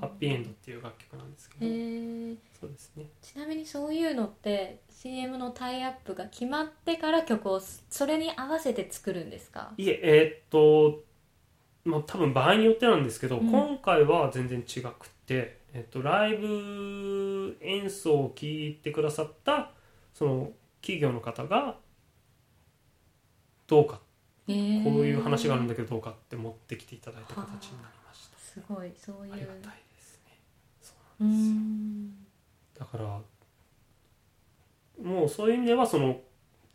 [0.00, 2.36] ハッピーエンド」っていう楽曲なんですけへどー。
[2.60, 3.06] そうですね。
[3.22, 9.72] ちなみにそういうのって CM のタイアップが決まってから曲をそれに合わせて作るんですか？
[9.76, 11.02] いええーっと
[11.84, 13.50] まあ多分場合によってなんですけど、うん。
[13.50, 19.72] 今回は全然違くて、えっとライブ演奏を聴いてくださった
[20.14, 20.52] その
[20.82, 21.78] 企業の方が
[23.66, 24.00] どうか。
[24.46, 24.56] こう
[25.06, 27.99] いう話があるんだけどどうかって持ってきていただいた形になりました
[28.66, 29.32] すごいそういう。
[29.32, 30.38] ありがたいですね。
[30.80, 31.54] そううなんですよ。
[31.54, 32.10] ん
[32.78, 33.20] だから
[35.02, 36.20] もうそういう意味ではその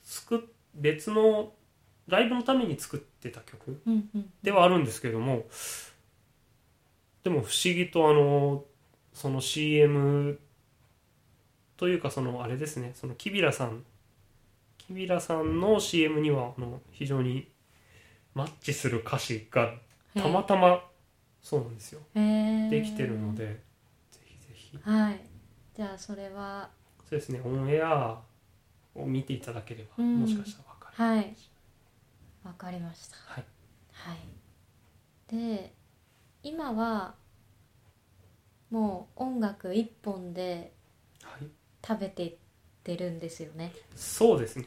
[0.03, 0.39] 作っ
[0.75, 1.53] 別の
[2.07, 3.81] ライブのために作ってた曲
[4.43, 5.45] ではあるんですけれども
[7.23, 8.63] でも不思議とあの
[9.13, 10.39] その CM
[11.77, 13.83] というかそのあれですねそのキビラさん
[14.77, 17.47] キビラさんの CM にはあの非常に
[18.35, 19.73] マッチする歌詞が
[20.15, 20.83] たまたま
[21.45, 22.01] そうなんですよ。
[22.15, 22.69] へー。
[22.71, 24.79] できてるのでぜひぜひ。
[24.81, 25.21] はい。
[25.75, 26.71] じゃあそれは。
[27.07, 27.39] そうですね。
[27.45, 28.19] オンエア
[28.95, 30.21] を見ていただければ、うん。
[30.21, 31.35] もしかしたら分かるはい。
[32.43, 33.17] わかりました。
[33.27, 33.45] はい。
[33.91, 34.17] はい。
[35.27, 35.71] で
[36.41, 37.13] 今は
[38.71, 40.73] もう音楽一本で
[41.21, 41.47] はい、
[41.87, 42.35] 食べていっ
[42.83, 43.71] てるんですよね。
[43.95, 44.65] そうですね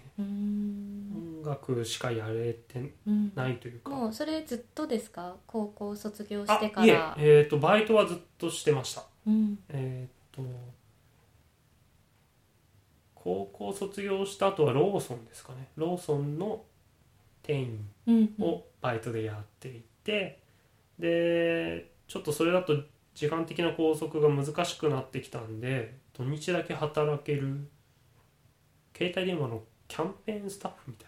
[1.49, 3.91] うーん音楽しかやれてうんないというか。
[3.91, 5.37] もうそれずっとですか？
[5.47, 9.05] 高校卒業しあてかいえらえー、とバイトはずっとしてました。
[9.27, 9.59] うん。
[9.69, 10.43] えっ、と
[13.15, 15.69] 高校卒業した後はローソンですかね。
[15.77, 16.63] ローソンの
[17.43, 18.35] 店員うん。
[18.39, 20.39] うんをバイトでやっていて、
[20.99, 22.77] でちょっとそれだと
[23.15, 27.69] 時間的な拘束が難しくなってきたんで土日だけ働ける
[28.97, 31.08] 携帯電話のキャンペーンスタッフみたい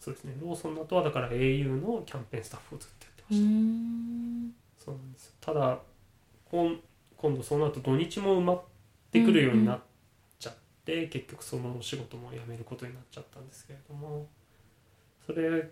[0.00, 0.36] そうですね。
[0.40, 5.32] ローソンの後はだから au のキャンペーンスタッフをずっとやってました、んそうなんですよ。
[5.40, 5.78] ただ
[6.50, 6.80] こん
[7.16, 8.62] 今度その後土日も埋まっ
[9.10, 9.80] てくるようになっ
[10.38, 14.26] ちゃって、結局そのお仕事も辞めることになっちゃったんですけれども。
[15.24, 15.62] それがい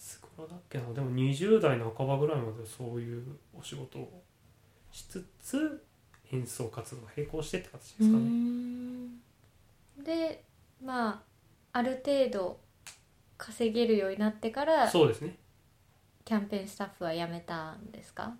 [0.00, 0.92] つ頃だっけな？
[0.92, 3.22] でも20代半ばぐらいまでそういう
[3.56, 4.20] お仕事を
[4.90, 5.84] しつつ
[6.32, 9.20] 演奏活動を並行してって形ですかね、ん。
[10.02, 10.42] で
[10.84, 11.22] まあ
[11.72, 12.60] ある程度
[13.38, 15.36] 稼げるようになってからそうですね。
[16.24, 18.34] キャンペーンスタッフは辞めたんですか？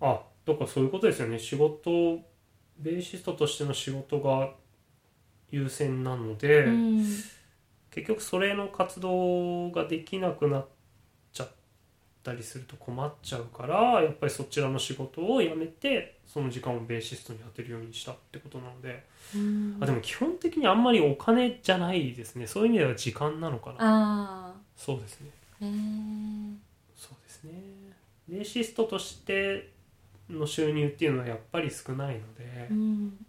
[0.00, 1.38] あだからそういうことですよね。
[1.38, 1.90] 仕事
[2.78, 4.54] ベーシストとしての仕事が
[5.50, 7.06] 優先なので、うん。
[7.90, 10.68] 結局それの活動ができなくなっ
[12.24, 19.76] ったりすると困っちゃうからやっぱりそちらの仕事を辞めてその時間をベーシストに当てるようにしたってことなので、うん。
[19.80, 22.46] あでも基本的にあんまりお金じゃないですね。
[22.46, 23.76] そういう意味では時間なのかな。
[23.80, 25.30] あそうですね。
[26.96, 27.52] そうですね。
[28.28, 29.70] ベーシストとして
[30.30, 33.26] の収入っていうのはやっぱり少ないのでうん。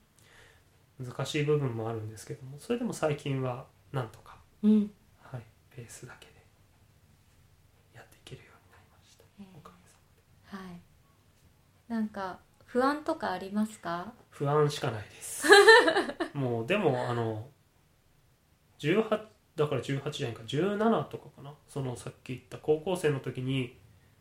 [0.99, 4.91] 難しい部分もあるんですけどもそれでも最近はなんとかうん。
[5.21, 5.41] はい、
[5.75, 6.33] ベースだけで
[7.93, 9.23] やっていけるようになりました。
[9.23, 10.44] へえおかげさまで。
[10.55, 10.61] は
[11.87, 14.13] いなんか不安とかありますか？
[14.29, 15.47] 不安しかないです。
[16.33, 17.47] もうでもあの
[18.79, 19.09] 18
[19.55, 21.53] だから18じゃないか17とかかな？
[21.69, 23.77] そのさっき言った高校生の時に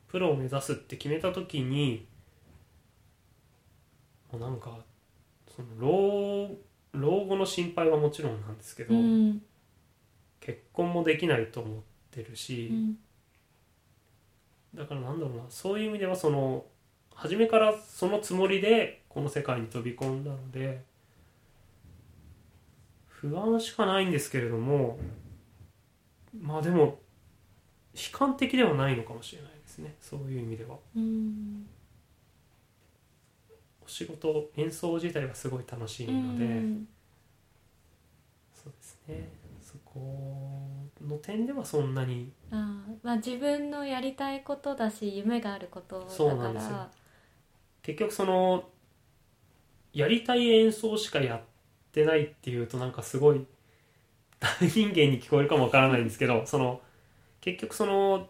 [0.09, 2.07] プロを目指すって決めた時に
[4.31, 4.79] もうなんか
[5.49, 6.57] その老
[6.93, 9.43] 老後の心配はもちろんなんですけど、うん
[10.41, 12.69] 結婚もできないと思ってるし。
[12.71, 12.99] うん
[14.75, 16.65] だからなんだろうなそういう意味ではその
[17.15, 20.83] 初めからそのつもりでこの世界に飛び込んだので
[23.07, 24.99] 不安しかないんですけれども
[26.41, 26.99] まあでも
[27.95, 29.95] 悲観的ではないのかもしれないですね。
[30.01, 30.77] そういう意味では。
[30.97, 31.67] うん。
[33.85, 36.89] お仕事演奏自体はすごい楽しいので、うん。
[38.53, 39.29] そうですね。
[39.63, 46.79] そこの点ではそんなにあーまあ自分のやりたいことだし夢があることそうだかなんですよ。
[46.79, 46.91] ら
[47.83, 48.65] 結局その
[49.93, 51.41] やりたい演奏しかやっ
[51.93, 53.47] てないっていうとなんかすごい
[54.41, 56.81] 大人間に聞こえるかもわからないんですけどその
[57.41, 58.29] 結局その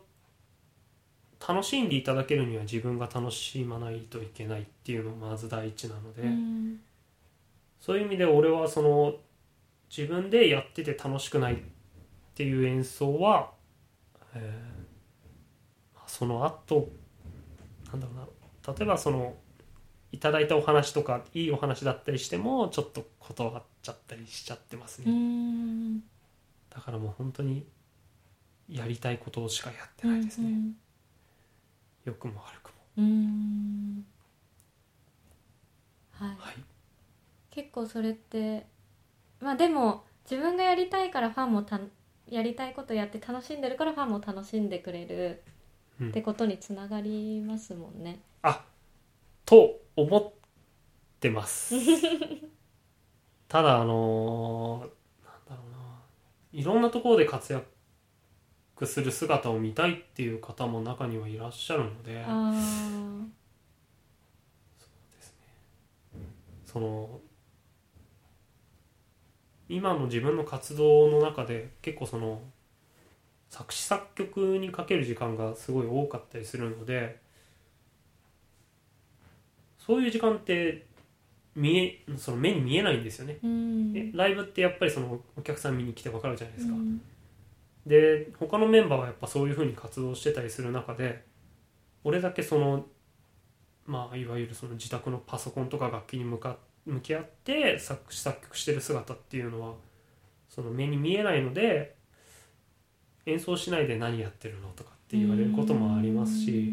[1.46, 6.80] 楽しんでいただけるには自分が楽しまないといけないっていうのがまず第一なので、うん。
[7.80, 9.14] そういう意味で俺はその
[9.96, 11.56] 自分でやってて楽しくないっ
[12.34, 13.52] ていう演奏は、
[14.34, 14.84] えー
[15.94, 16.88] まあその後
[17.92, 18.74] なんだろうな。
[18.74, 19.36] 例えばその
[20.12, 26.02] いただいたお話とかいいお話だったりしてもちょっと断っちゃったりしちゃってますうね、ん。
[26.70, 27.66] だからもう本当に
[28.68, 30.76] やりたいことしかやってないですね、うん
[32.04, 32.74] 良くも悪くも。
[32.96, 34.04] うん。
[36.12, 36.38] はい。
[36.38, 36.64] はい。
[37.50, 38.66] 結構それって
[39.40, 41.80] まあでも自分がやりたいからファンもた
[42.34, 45.42] やりたいことやって楽しんでるからファンも楽しんでくれる
[46.00, 46.08] うん。
[46.08, 48.20] ってことにつながりますもんね。
[48.42, 48.64] あ
[49.46, 50.32] と思っ
[51.20, 51.74] てます。
[53.46, 54.80] ただあの
[55.24, 56.00] なんだろうな。
[56.52, 62.24] いろんなところで活躍する姿を見たいっていう方も中にはいらっしゃるので。
[62.26, 62.52] あ
[66.66, 67.20] その
[69.74, 72.40] 今の自分の活動の中で結構その
[73.50, 77.20] 作詞作曲にかける時間がすごい多かったりするので
[79.78, 80.86] そういう時間って
[81.54, 83.38] 見えその目に見えないんですよね。
[83.44, 86.74] ーうんえライブってやっぱりそのお客さん見に来て分かるじゃないですか。
[86.74, 87.00] うん
[87.86, 91.22] で他のメンバーはやっぱそういう風に活動してたりする中で
[92.02, 92.86] 俺だけその
[93.86, 99.74] まあいわゆるその自宅のパソコンとか楽器に向か向き合って作詞作曲してる姿っていうのは
[100.48, 101.94] その目に見えないので
[103.26, 106.72] 演奏しないで何やってるのとかって言われることもありますし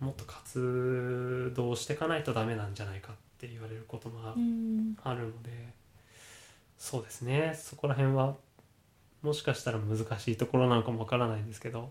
[0.00, 4.20] もっと活動していかないとダメなんじゃないかって言われることも
[5.02, 5.76] あるので
[6.78, 7.54] そうですね。
[7.56, 8.36] そこら辺は
[9.22, 11.90] もしかしたら難しいところなのかもわからないんですけど。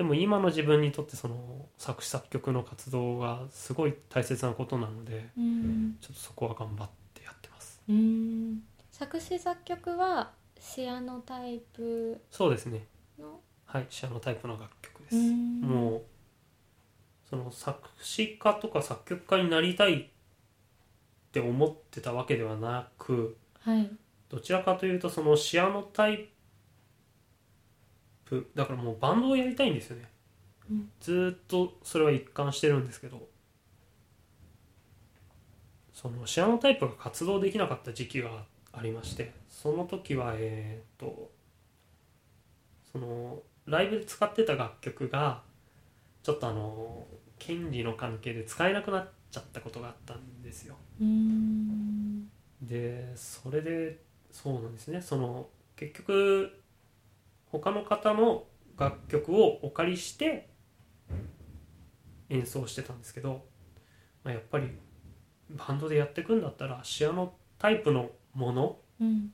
[0.00, 1.36] でも今の自分にとってその
[1.76, 5.98] 作詞作曲の活動がすごい大切なことなのでうん。
[6.00, 7.82] ちょっとそこは頑張ってやってます。
[7.86, 8.62] うん。
[8.90, 12.86] 作詞作曲はシアノタイプそうですね。
[13.18, 15.60] のはいシアノタイプの楽曲です、うん。
[15.60, 16.02] もう
[17.28, 20.06] その作詞家とか作曲家になりたいっ
[21.30, 23.90] て思ってたわけではなくはい
[24.30, 26.30] どちらかというとそのシアノタイ
[28.30, 30.08] プだからもうバンドをやりたいんですよね、
[30.70, 30.90] うん。
[31.00, 33.28] ずーっとそれは一貫してるんですけど。
[35.92, 38.30] そのシアノタイプが活動できなかった時期が
[38.72, 39.34] ありまして。
[39.50, 41.30] その時はえーっと
[42.90, 45.42] そのライブで使ってた楽曲が
[46.22, 47.06] ちょっとあの
[47.38, 50.76] 権利の関係で使えなくなっちゃったことがあったんですよ。
[51.00, 52.30] うん。
[52.62, 53.98] でそれで
[54.32, 55.02] そうなんですね。
[55.02, 56.59] その結局
[57.52, 58.44] 他の方の
[58.78, 60.48] 楽曲をお借りして
[62.28, 63.44] 演奏してたんですけど、
[64.24, 64.70] まあ、やっぱり
[65.50, 69.32] バンドでやっていくんだったらシアノタイプのものうん。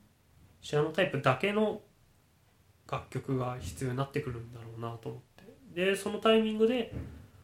[0.61, 1.81] シアノタイプだけの
[2.91, 5.21] 楽曲が必要になってくるんだろうなと思っ
[5.75, 5.85] て。
[5.85, 6.93] でそのタイミングで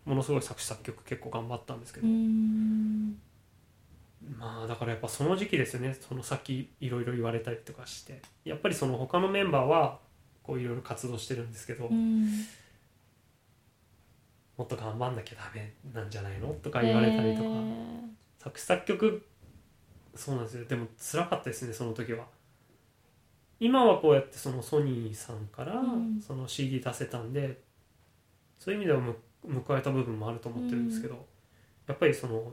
[0.06, 3.18] ものすごい作詞作曲結構頑張ったんですけど、うん。
[4.38, 5.94] まあだからやっぱその時期ですよね。
[5.94, 8.22] その先いろいろ言われたりとかして。
[8.46, 10.00] やっぱりその他のメンバーは
[10.44, 12.28] こういろいろ活動してるんですけど、うん。
[14.58, 17.54] もっと頑張んなきゃダメなんじゃないのとか言われたりとか、へ
[18.38, 19.26] 作詞作曲
[20.16, 20.66] そうなんですよ。
[20.66, 22.26] でも辛かったですねその時は。
[23.60, 26.22] 今はこうやってそのソニーさんからうん。
[26.22, 27.62] その CD 出せたんで、
[28.60, 29.16] そういう意味ではむ
[29.66, 31.26] 報われた部分もあると思ってるんですけど、
[31.88, 32.52] やっぱりその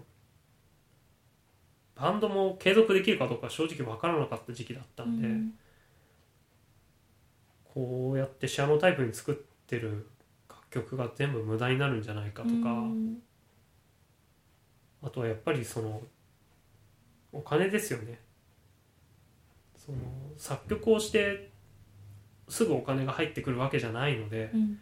[1.97, 5.53] バンドも継続できるかどうか正直分からなかった時期だったーんで、うん
[7.81, 9.35] こうやってシアノタイプに作っ
[9.67, 10.07] てる
[10.51, 12.57] 楽曲が全部無駄になるんじゃないかとか、う
[12.89, 13.23] ん。
[15.03, 16.03] あとはやっぱりその
[17.33, 18.21] お金ですよね。
[19.75, 19.99] その
[20.37, 21.49] 作曲をして
[22.51, 24.79] すぐお金が入ってくるわけじゃないので、うん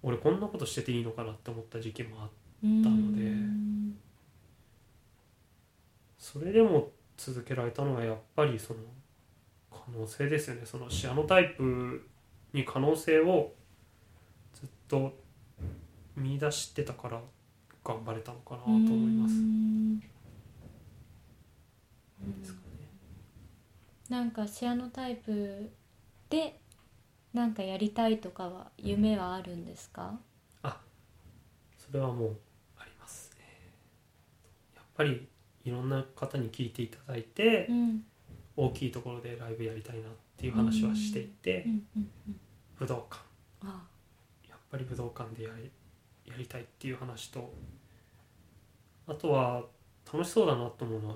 [0.00, 2.28] 俺こんなことしてていいのかなって思った時期もあっ
[2.62, 3.98] うんたのでうん。
[6.18, 8.80] それでも続けられたのはやっぱりその
[9.92, 10.62] 可能性ですよね。
[10.64, 12.06] そのシアノタイプ
[12.52, 13.52] に可能性を
[14.54, 15.18] ずっと
[16.16, 17.20] 見出してたから
[17.84, 19.34] 頑張れたのかなと思います。
[19.34, 20.00] うん。
[20.00, 20.04] で
[22.44, 22.88] すかね
[24.08, 25.70] なんかシアノタイプ
[26.28, 26.60] で
[27.32, 30.18] なんかやりたいとかは夢はあるんですか？
[31.78, 32.36] それはもう
[32.76, 33.44] ありますね。
[34.74, 35.26] やっぱり
[35.64, 38.04] いろんな方に聞いていただいてうん
[38.60, 41.64] 大きいところでライブやりたいなっていう話はしていて
[42.76, 43.22] 武道館。
[43.62, 43.86] あ
[44.48, 45.70] やっぱり武道館でやり
[46.24, 47.54] やりたいっていう話と
[49.06, 49.62] あとは
[50.12, 51.14] 楽しそうだなと思うのは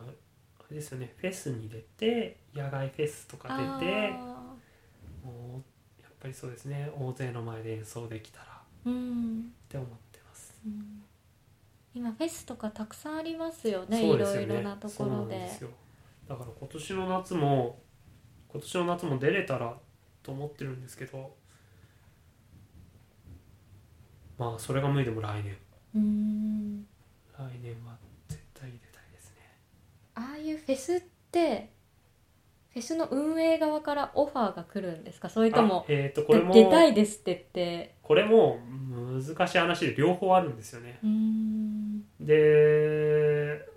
[0.60, 1.14] あれですよね。
[1.16, 3.48] フェスに出て野外フェスとか
[3.80, 4.14] 出てあ
[5.24, 5.62] も
[5.98, 6.92] うやっぱりそうですね。
[6.96, 10.54] 大勢の前で演奏できたらうんて思ってます。
[10.64, 11.02] うん。
[11.92, 14.00] 今フェスとかたくさんありますよね。
[14.00, 15.70] そうですよいろいろなところそうなんでですよ
[16.32, 17.78] だから今年の夏も
[18.48, 19.76] 今年の夏も出れたら
[20.22, 21.34] と思ってるんですけど
[24.38, 25.54] まあそれが無理でも来年。
[25.94, 26.86] うん。
[27.36, 29.36] 来年は絶対出たいですね。
[30.14, 31.70] ああいうフェスって
[32.70, 35.28] フェスの運営側からオファーが来るんですか？
[35.28, 37.94] それともあえっ、とこれも出たいですって言って。
[38.02, 38.58] これも
[39.22, 40.98] 難しい話で両方あるんですよね。
[42.18, 43.68] で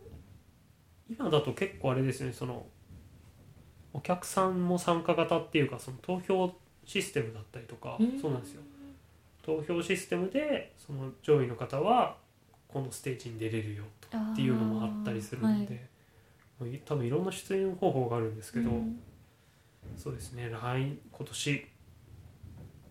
[1.09, 2.65] 今だと結構あれですよねその
[3.93, 6.53] お客さんも参加型っていうかその投票
[6.85, 8.19] システムだったりとか、うん。
[8.19, 8.61] そうなんですよ。
[9.41, 12.17] 投票システムでその上位の方は
[12.67, 15.87] このステージに出れるよっていうのもあったりするんで、
[16.59, 18.99] もうい多分いろんな出演方法があるんですけど、うん。
[19.97, 21.67] そうですね来今年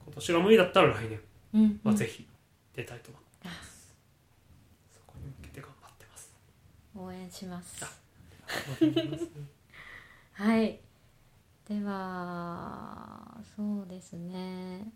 [0.07, 1.21] 今年が無理だったら来年
[1.55, 1.81] うん。
[1.85, 2.27] はぜひ
[2.75, 3.95] 出たいと思ってます、
[4.93, 6.33] そこに向けて頑張ってます。
[6.97, 8.04] 応援します
[10.33, 10.81] はい。
[11.69, 14.93] ではそうですね。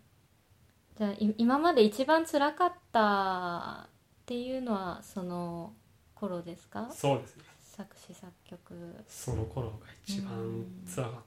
[0.97, 3.89] じゃあい今まで一番辛かったっ
[4.25, 5.73] ていうのはその
[6.13, 6.89] 頃ですか？
[6.91, 7.37] そうです。
[7.37, 8.95] ね作詞作曲。
[9.07, 11.21] その頃が一番辛かっ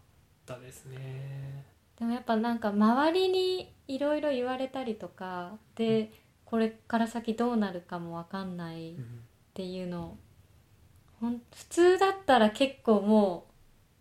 [0.46, 1.64] たですね。
[1.98, 6.12] でもやっぱなんか周りにいろいろ言われたりとかで
[6.44, 9.22] これから先どうなるかも分かんないっうん
[9.54, 10.16] ていうの
[11.22, 13.46] ほん普通だったら結構も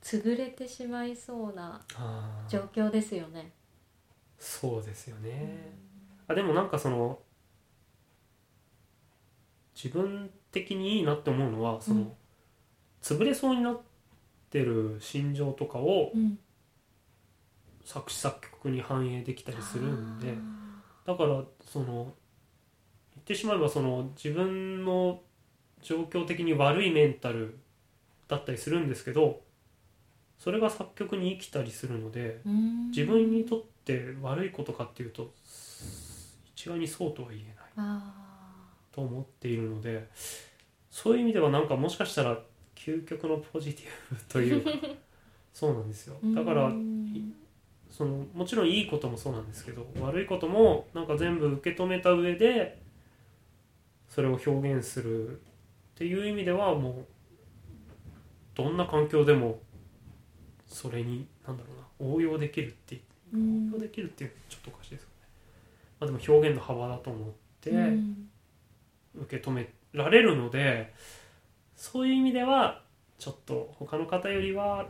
[0.02, 2.50] う潰れてしまいそうなあー。
[2.50, 3.52] 状況ですよね。
[4.40, 5.78] そうですよね。
[6.28, 7.20] あでもなんかその
[9.76, 12.12] 自分的にいいなって思うのはその、うん。
[13.04, 13.80] 潰れそうになっ
[14.50, 16.40] てる心情とかをうん。
[17.86, 20.34] 作詞作曲に反映できたりするんで。
[21.06, 22.14] あだからその
[23.14, 25.22] 言ってしまえばその自分の
[25.82, 27.58] 状況的に悪いメンタル
[28.28, 29.42] だったりするんですけど
[30.40, 32.42] それが作曲に生きたりするので
[32.90, 35.32] 自分にとって悪いことかっていうと
[36.56, 38.14] 一概にそうとは言えないあ
[38.92, 40.08] と思っているので
[40.90, 42.38] そういう意味ではなんかもしかしたら
[42.76, 44.72] 究極のポジティブというか
[45.54, 46.18] そうなんですよ。
[46.24, 47.34] ーだからうん
[47.90, 52.82] そのもちろんいいこともそうなんですけど悪いこともなんか全部受け止めた上で
[54.10, 55.42] それを表現する
[56.02, 57.06] っていう意味ではもう
[58.56, 59.60] どんな環境でも
[60.66, 63.00] それになんだろうな応用できるって
[63.32, 63.70] うん。
[63.72, 65.14] 応用できるっていうちょっとおかしいですよね、
[66.00, 67.30] まあ、でも表現の幅だと思っ
[67.62, 68.30] てうん。
[69.16, 70.92] 受け止められるので
[71.76, 72.82] そういう意味では
[73.20, 74.88] ちょっと他の方よりは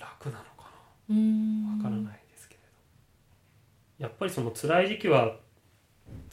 [0.00, 0.68] 楽なのか
[1.08, 1.14] な。
[1.14, 1.78] うん。
[1.78, 2.60] わからないですけれ
[4.00, 4.04] ど。
[4.04, 5.36] やっぱりその辛い時期は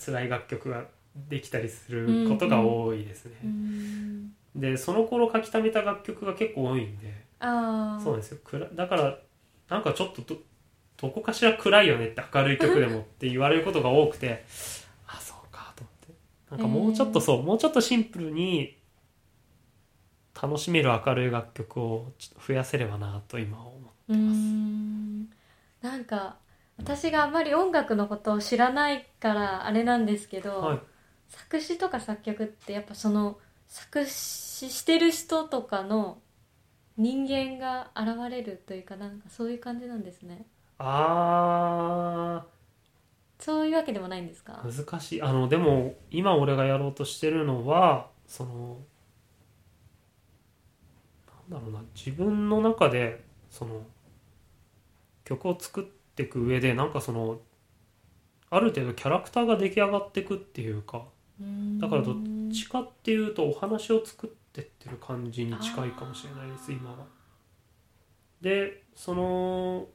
[0.04, 0.86] 辛い楽曲が
[1.30, 7.14] できたりすることが多いですね、うんでその頃書き溜めた楽曲が結構多いんで。
[7.40, 8.40] ああそうなんですよ。
[8.44, 9.18] 暗だから
[9.70, 10.38] なんかちょっとど
[11.00, 14.44] どこかしら暗いよねって明るい曲でもって言われることが多くて
[15.06, 16.14] あそうかと思って。
[16.50, 18.78] なんかもうちょっとそう、もうちょっとシンプルに
[20.42, 25.30] 楽しめる明るい楽曲をちょっと増やせればなと今は思ってうーん。
[25.84, 26.38] なんか
[26.80, 30.80] 私があまり音楽のことを知らないからあれなんですけど、はい
[31.30, 36.20] 作詞とか作曲ってやっぱその作詞してる人とかの
[36.98, 40.46] 人間が現れるというかなんかそういう感じなんですね。
[40.80, 42.46] ああ
[43.40, 45.22] そういうわけでもないんですか難しい。
[45.22, 48.78] あのでも今俺がやろうとしてるのはその
[51.50, 53.86] なんだろうな自分の中でその
[55.24, 55.84] 曲を作っ
[56.16, 57.40] ていく上でなんかその
[58.50, 61.06] ある程度キャラクターが出来上がっていくっていうか
[61.80, 62.16] だからどっ
[62.52, 66.98] ちかっていうとお話を作ってってる感じに近いかもしれないです今は。
[68.42, 69.88] でその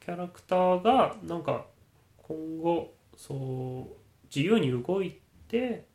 [0.00, 1.66] キャラクターがなんか
[2.22, 3.36] 今後そう
[4.34, 5.18] 自由に動い
[5.48, 5.86] て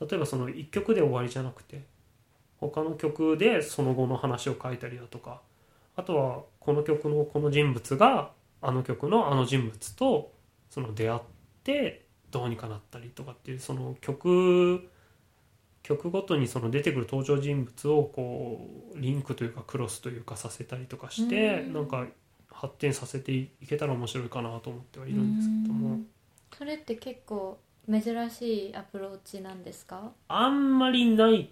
[0.00, 1.82] 例えばその1曲で終わりじゃなくて
[2.58, 5.40] 他の曲でその後の話を書いたりだとか
[5.96, 10.32] あとはこの曲のこの人物があの曲のあの人物と
[10.70, 11.20] その出会っ
[11.62, 12.03] て
[12.34, 14.90] どうにかなったりとかっていうその曲
[15.84, 21.72] 曲ごとにその出てくる登場人物をこうリンクというかクロスというかさせたりとかしてうん。
[21.72, 22.06] なんか
[22.50, 25.88] 発展させていけたら面白いかなと思ってはいるんですけども。
[25.88, 26.06] うん。
[26.56, 27.58] それって結構
[27.88, 30.10] 珍しいアプローチなんですか？
[30.28, 31.50] あんまりない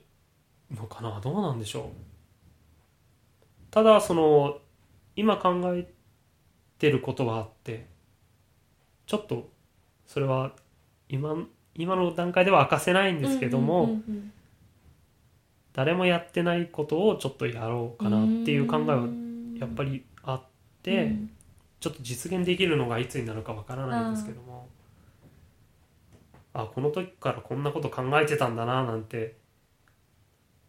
[0.74, 1.20] のかな？
[1.20, 1.84] どうなんでしょう。
[3.70, 4.58] ただその
[5.14, 5.88] 今考え
[6.78, 7.86] てることはあって
[9.06, 9.50] ちょっと
[10.06, 10.52] それは
[11.12, 11.36] 今
[11.74, 14.32] 今の段階では明かせないんですけども、うんうんうん
[15.74, 19.56] 誰もやってないことをちょっとやろうかなっていう考えはうん。
[19.58, 20.42] やっぱりあっ
[20.82, 21.30] て、うん。
[21.80, 24.68] ちょっと実現できるのがいつになるかわからないんですけども
[26.54, 29.34] あこの時からこんなこと考えてたんだななんて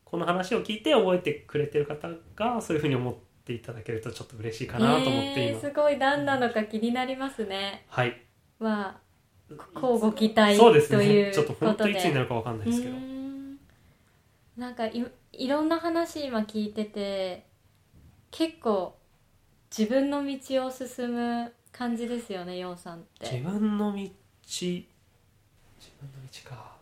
[0.06, 3.16] この話を聞いて覚えてくれてる方がそういうふうに思っ
[3.46, 5.98] ていただけるとちょっと嬉しいかなと思って今、えーすごい。
[5.98, 7.86] 何なのか気になりますね。
[7.90, 8.20] はい。
[8.60, 9.03] まあ
[9.50, 12.96] 交互期待そうですというねちょっと本当いつになるかわかんないですけど。
[14.58, 17.46] なんかいいろんな話今聞いてて
[18.30, 18.96] 結構
[19.76, 23.98] 自分の道を進む感じですよねヨウさんっ自て分の道。
[23.98, 24.86] 自
[26.00, 26.74] 分の道か。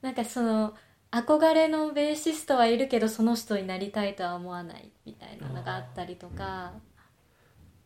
[0.00, 0.74] なんかその
[1.10, 6.72] 憧れのベーシストはいるけどその人になりたいとは思わないみたいなのがあったりとか。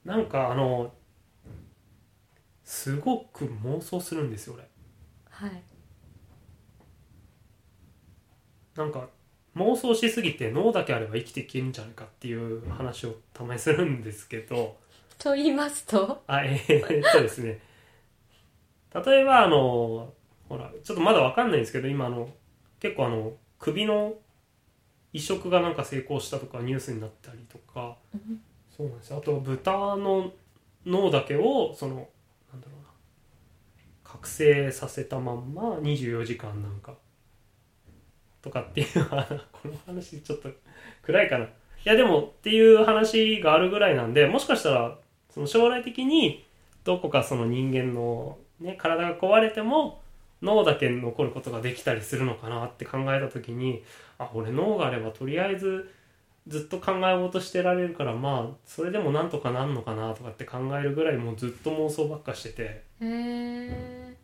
[0.04, 0.92] なんかあの
[2.66, 4.68] すごく妄想するんですよ俺。
[5.30, 5.62] はい。
[8.76, 9.08] なんか
[9.56, 14.76] 妄想しすぎて脳だけあれば生きていけるんじゃないかっていう話をたまにするんですけど。
[15.16, 16.22] と言いますと？
[16.26, 17.60] あえーっとですね。
[18.92, 20.12] 例えばあの
[20.48, 22.28] ほらちょっとまだわかんないんですけど今あの
[22.80, 24.14] 結構あの首の
[25.12, 27.96] 移植がなんか成功したとかニュースになったりとか。
[28.12, 28.40] うん。
[28.76, 29.18] そうなんですよ。
[29.18, 30.32] あと豚の
[30.84, 32.08] 脳だけをその
[34.06, 36.94] 覚醒させたまんま24時間なんか。
[38.42, 38.86] とかっていう
[39.50, 40.48] この話ちょっと
[41.02, 41.44] 暗いかな。
[41.44, 41.48] い
[41.84, 44.98] やでもっていう話があるぐらいなんでもしかしたら
[45.30, 46.44] その将来的に
[46.84, 50.00] どこかその人間の、ね、体が壊れても
[50.42, 53.82] 脳だけ残ることができたりするのかなって考えた時に
[54.18, 55.92] あ俺脳があればとりあえず
[56.48, 62.62] ずっと考え事してられるからまあそれでもなんとかなんのかなとかって考えるぐらいもうずっと妄想ばっかしてて。
[62.62, 64.16] へえ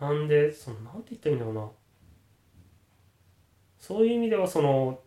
[0.00, 1.68] なんでそのなんて言ったらいいんだろうな。
[3.78, 5.00] そういう意味ではその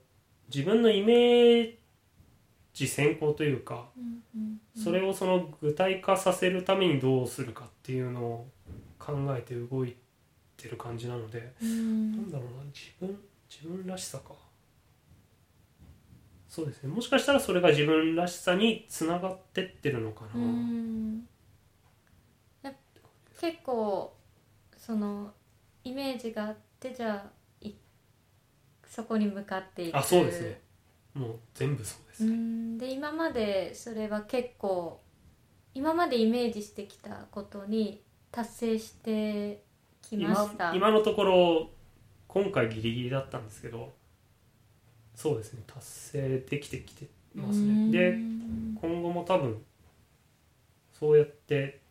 [0.53, 1.75] 自分のイメー
[2.73, 4.59] ジ先行というかうんうん。
[4.75, 8.47] それをその具体化させるためにどうするかっていうのを
[8.97, 9.95] 考えて動い
[10.57, 12.11] てる感じなのでうん。
[12.11, 13.17] なんだろうな自分
[13.49, 14.33] 自分らしさか
[16.51, 16.89] そうですね。
[16.93, 21.25] もしかしたらそれが自分らしさにつながってってるのかな、うん。
[22.61, 22.73] や
[23.39, 24.13] 結構
[24.75, 25.33] その
[25.85, 27.31] イメージがあってじゃあ
[27.61, 27.71] い
[28.85, 29.97] そこに向かっていく。
[29.97, 30.59] あそうですね。
[31.13, 32.77] もう全部そうですうね、ん。
[32.77, 35.01] で今までそれは結構
[35.73, 39.63] 今までイメージしてきたことに達成して
[40.01, 40.75] きま今した。
[40.75, 41.69] 今のところ
[42.27, 43.93] 今回ギリギリだったんですけど
[45.15, 47.91] そうですね達成できてきてますね。
[47.91, 48.77] でうん。
[48.81, 49.61] 今後も多分
[50.91, 51.81] そうやって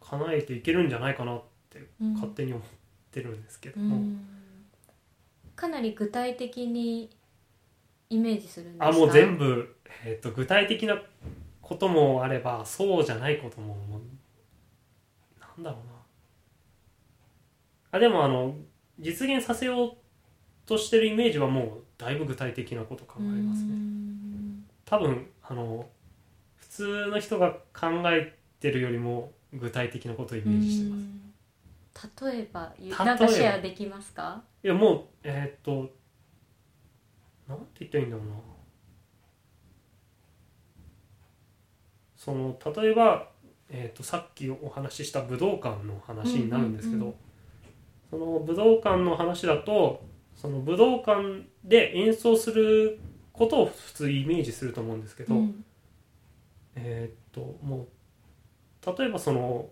[0.00, 2.64] 叶えていけるんじゃないかなってうん勝手に思っ
[3.10, 4.26] てるんですけども、うん。
[5.54, 7.10] かなり具体的に
[8.10, 8.88] イメージするんですか？
[8.88, 11.00] あもう全部、えー、と具体的な
[11.60, 14.00] こともあればそうじゃないことももう。
[15.40, 15.92] なんだろうな。
[17.90, 18.54] あでもあの
[18.98, 19.96] 実現させよう
[20.66, 23.72] としてるイメージはもうだいぶ具体的なこと考えますね。
[23.72, 24.64] うん。
[24.84, 25.86] 多分あの
[26.56, 31.00] 普通の人が考えてるよりも具体的なことをイメージしてます。
[32.24, 32.32] うん。
[32.32, 32.72] 例えば
[33.04, 34.42] なんかシェアできますか？
[34.62, 35.92] いやもうえーっと
[37.48, 38.34] なんて言ったらいいんだろうな。
[42.16, 43.28] その例えば、
[43.70, 47.14] えーっとさっきお話しした武道館の話になるんですけど、
[48.10, 50.04] その武道館の話だと
[50.36, 52.98] その武道館で演奏する
[53.32, 55.64] ことを普通イメージすると思うんですけど、うん。
[56.74, 59.68] えーっともう例えばその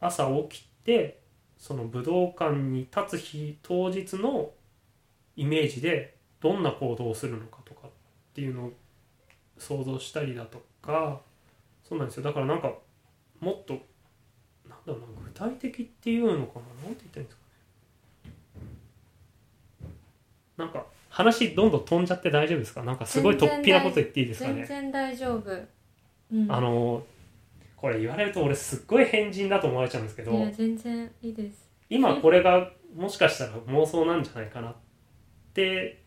[0.00, 1.20] 朝起きて
[1.58, 4.50] その武道館に立つ日当日の
[5.36, 7.90] イメージでどんな行動をするのかとかっ
[8.34, 8.72] ていうのを
[9.58, 11.20] 想像したりだとか
[11.86, 12.22] そうなんですよ。
[12.22, 12.72] だからなんか
[13.40, 13.74] もっと
[14.68, 16.86] なんだろうな具体的っていうのかな？
[16.86, 17.42] なんて言ったらいいんですか
[19.84, 19.90] ね
[20.60, 22.82] なんか話どんどん飛んじゃって大丈夫ですか？
[22.82, 24.64] なんかすごい突飛なこと言っていいですかね？
[24.64, 25.50] 全然大丈夫、
[26.32, 27.02] うん、あの
[27.76, 31.68] これ言われると俺すっごい変人だと思われちゃうんですけどいや全然いいです。
[31.88, 34.74] 今これがもしかしたら妄想なんじゃないかなっ
[35.54, 36.02] て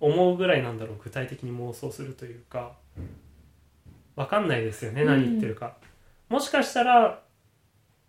[0.00, 2.76] 思うぐらいなんだろう具体的に妄想するというか。
[4.16, 5.08] わかんないですよねうん。
[5.08, 5.76] 何言ってるか、
[6.30, 7.22] もしかしたら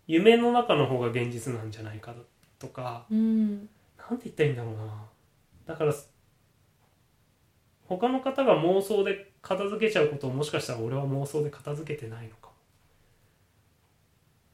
[0.08, 2.16] 夢の中の方が現実なんじゃないか
[2.60, 3.06] とか。
[3.12, 3.68] うん。
[4.10, 5.06] なんて言ったらいいんだろうな
[5.68, 5.94] だから
[7.88, 12.54] 他の方が妄想で片付けちゃうことをもしかしたら俺は妄想で片付けてないのかも。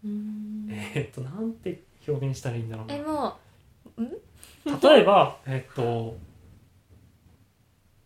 [0.05, 0.67] うん。
[0.69, 2.95] えーっとなんて表現したらいいんだろうな。
[2.95, 3.37] えも
[4.81, 6.17] 例えばえっと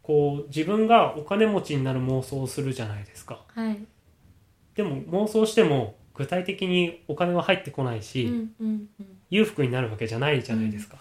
[0.02, 3.42] こう自分がお金持ちになる妄想をするじゃないですか。
[3.56, 3.80] うはい。
[4.76, 8.90] でも妄想しても具体的にお金は入ってこないし、うんうん。
[9.30, 10.98] 裕福になるわけじゃないじゃないですか、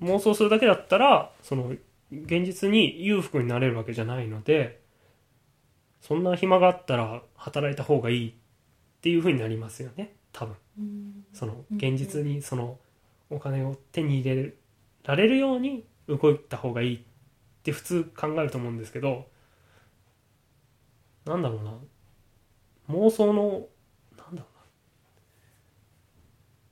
[0.00, 1.72] 妄想するだけだったらその
[2.10, 4.82] 現実に裕福になれるわけじゃないので
[6.00, 8.32] そんな暇があったら働いた方がいいっ
[9.00, 10.14] ていうふうになりますよね。
[10.32, 10.56] 多分。
[10.78, 11.24] うん。
[11.32, 11.76] そのうん。
[11.76, 12.78] 現実にその
[13.30, 14.54] お金を手に入れ
[15.04, 17.00] られるように動いた方がいいっ
[17.62, 19.26] て普通考えると思うんですけど
[21.24, 21.72] なんだろうな。
[22.90, 23.66] 妄想の
[24.16, 24.44] なんだろうな。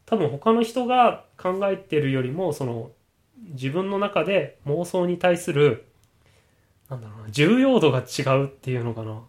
[0.07, 2.91] 多分他の人が考えてるよりもその
[3.51, 5.87] 自分の中で妄想に対する
[6.89, 9.23] なんだろうな重要度が違うっていうのかな。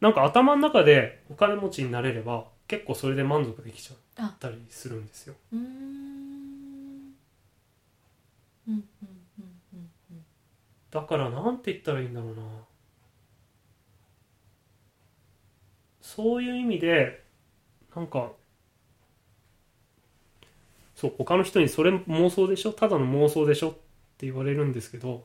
[0.00, 5.34] なんか頭の中でお金持ちになれれば結構それで満足できちゃったりするんですよ。
[5.52, 5.62] うーん。
[8.68, 8.84] うんうんうん
[9.74, 10.24] うんうん。
[10.90, 12.42] だからなんて言ったらいいんだろうな。
[16.00, 17.22] そういう意味で
[17.94, 18.32] なんか
[20.98, 22.72] そう他の人にそれ妄想でしょ？
[22.72, 23.68] ただの妄想でしょ？
[23.68, 23.72] っ
[24.18, 25.24] て言われるんですけど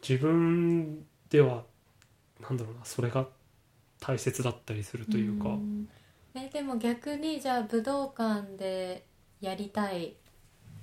[0.00, 1.64] 自分では
[2.40, 3.26] なんだろうなそれが
[4.00, 5.86] 大切だったりするというか、ん。
[6.34, 9.04] えでも逆にじゃあ武道館で
[9.42, 10.12] やりたいっ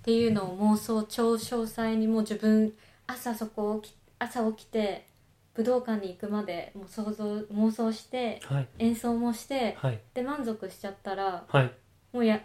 [0.04, 2.74] ていうのを妄想超詳細にもう自分
[3.08, 5.08] 朝そこ起き朝起きて
[5.56, 8.68] 武道館に行くまでもう想像妄想してはい。
[8.80, 9.99] 演奏もしてはい。
[10.14, 11.72] で満足しちゃったらはい。
[12.14, 12.41] もうや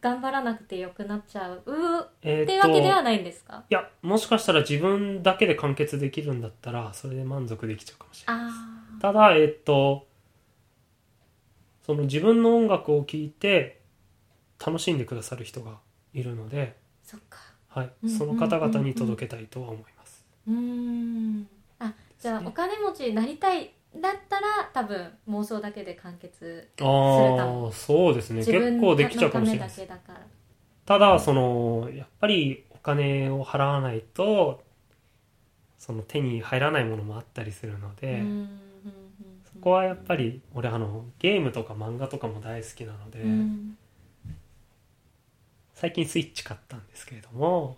[0.00, 1.62] 頑張らなくてよくなっちゃう。
[2.22, 3.64] えーっていうわけではないんですか？
[3.70, 10.06] いやもしかしたら自分だけで完結できるんだったらそれで満足できちゃうかもしれないあただえっと
[11.84, 13.80] その自分の音楽を聴いて
[14.64, 15.78] 楽しんでくださる人が
[16.12, 17.38] いるので、ーそっか。
[17.68, 17.90] はい。
[18.04, 20.24] うん、その方々に届けたいとは思います。
[20.48, 21.48] うーん。
[21.52, 21.55] あ
[22.18, 27.68] じゃあお金持ちになりたいだったら多分妄想だけで完結あも。
[27.70, 28.44] あそうですね。
[28.44, 29.68] 結構できちゃうかもしれない。
[29.68, 29.86] ですの
[30.84, 34.62] ためだそのやっぱりお金を払わないと
[35.78, 38.22] その手に入らないものもあったりするので、
[39.52, 43.78] そこはやっぱり俺あのゲームとか漫画とかも大好きなので、うん。
[45.74, 47.76] 最近スイッチ買ったんですけれども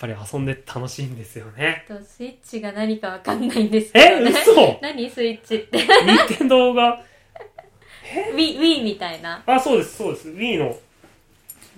[0.00, 1.84] ぱり遊んで楽しいんですよね。
[1.86, 4.78] とスイッチが何かわかんないんですけどえね嘘！
[4.80, 5.10] 何？
[5.10, 5.56] スイッチ。
[5.56, 7.04] って任天堂が
[8.34, 9.42] ？Wii, Wii みたいな。
[9.44, 10.28] あそうですそうです。
[10.30, 10.78] Wii の。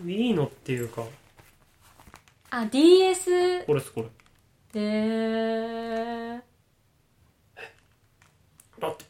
[0.04, 1.02] Wii のっていうか。
[2.50, 4.08] あ DS これですこれ。
[4.72, 6.40] で
[8.80, 9.04] だって。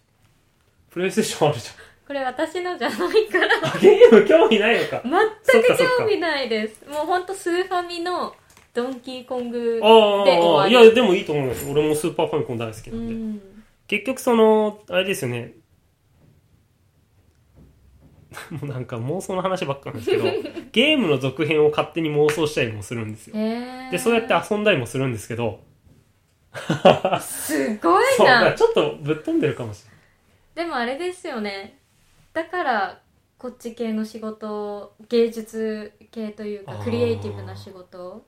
[0.90, 1.68] プレイステーションあるじ
[2.06, 3.78] これ私のじゃないから。
[3.80, 5.02] ゲーム興味ないのか。
[5.04, 6.86] 全く興味ないです。
[6.88, 8.34] もうほんとスーファミの
[8.74, 11.68] ドンキーコングああで終わりいやでもいいと思います。
[11.70, 13.40] 俺もスーパーファミコン大好きうなんで、ん。
[13.86, 15.52] 結局そのあれですよね。
[18.50, 20.24] もうなんか妄想の話ばっかなんですけど
[20.72, 23.34] ゲームの続編を勝手に妄想したりもするんですよ。
[23.34, 25.60] でそうやって遊んだりもするんですけど。
[27.20, 28.52] すごいな。
[28.56, 30.66] ちょっとぶっ飛んでるかもしれない。
[30.66, 31.78] でもあれですよね。
[32.32, 33.00] だから
[33.42, 38.24] こっち系の仕事芸術系というかクリエイティブな仕事。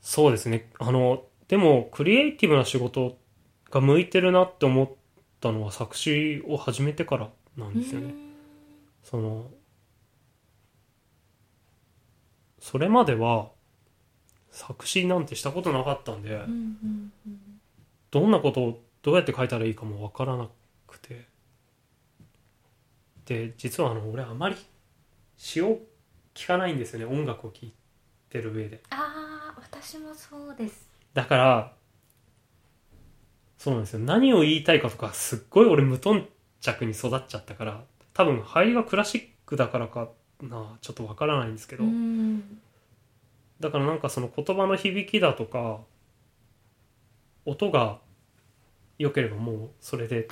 [0.00, 0.70] そうですね。
[0.78, 3.18] あのでもクリエイティブな仕事
[3.68, 4.88] が向いてるなって思っ
[5.40, 8.14] たのは作詞を始めてからなんですよね。
[9.02, 9.50] その
[12.60, 13.50] それまでは
[14.52, 16.40] 作詞なんてしたことなかったんで、
[18.12, 20.48] どんなことをどうやって書いたらいいかもわからな
[20.86, 21.26] くて
[23.26, 24.56] で実はあの俺あまり
[25.36, 25.78] 詩を
[26.34, 27.72] 聞かないんですよね音楽を聴い
[28.28, 28.82] てる上で。
[28.90, 30.88] ああ私もそうです。
[31.14, 31.72] だから
[33.58, 34.00] そうなんですよ。
[34.00, 36.28] 何を言いたいかとかすっごい俺無頓
[36.60, 40.08] 着に育っちゃったから多分入りがクラシックだからか
[40.40, 42.60] なちょっとわからないんですけど、うん
[43.60, 45.80] だからなんかその言葉の響きだとか
[47.44, 47.98] 音が
[48.98, 50.28] 良ければもうそれで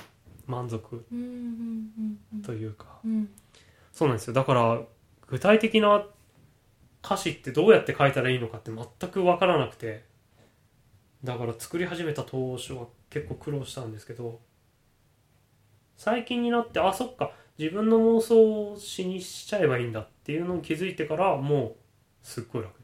[0.49, 1.05] 満足
[2.43, 2.99] というか。
[3.05, 3.29] うん。
[3.93, 4.33] そうなんですよ。
[4.33, 4.81] だから
[5.27, 6.05] 具体的な
[7.03, 10.07] 歌詞ってどうやって書いたらいいのかって全く分からなくて。
[11.23, 14.39] だから作り始めた当初は結構苦労したんですけど。
[15.97, 17.31] 最近になってあそっか。
[17.57, 21.75] 自分の妄想を詩にしちゃえばいいんだっていうのを気づいてからも
[22.23, 22.78] うすっごい楽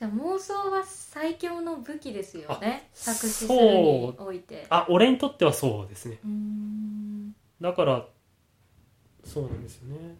[0.00, 2.88] じゃあ妄想は最強の武器ですよね。
[2.90, 4.66] あ作詞するにおいて。
[4.70, 6.18] あ俺にとってはそうですね。
[6.24, 7.34] うん。
[7.60, 8.06] だから
[9.22, 10.16] そうなんですよね。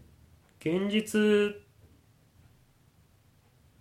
[0.61, 1.57] 現実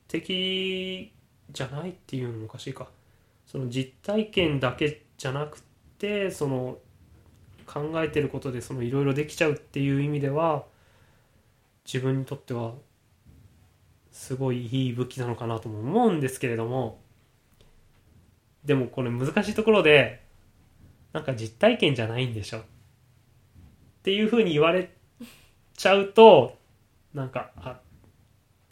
[0.07, 1.11] 的
[1.51, 2.87] じゃないっていうのもおかしいか。
[3.45, 5.61] その実体験だけじゃなく
[5.97, 6.77] てその
[7.65, 10.63] 考えてることでそのいろいろできちゃうっていう意味では
[11.83, 12.75] 自分にとっては
[14.19, 16.99] すごいいい武器なのかなとも思うんですけれども
[18.65, 20.21] でもこれ難しいところで
[21.13, 22.59] なんか実体験じゃないんでしょ。
[22.59, 22.61] っ
[24.03, 24.93] ていうふうに言われ
[25.73, 26.57] ちゃうと
[27.13, 27.79] なんかあ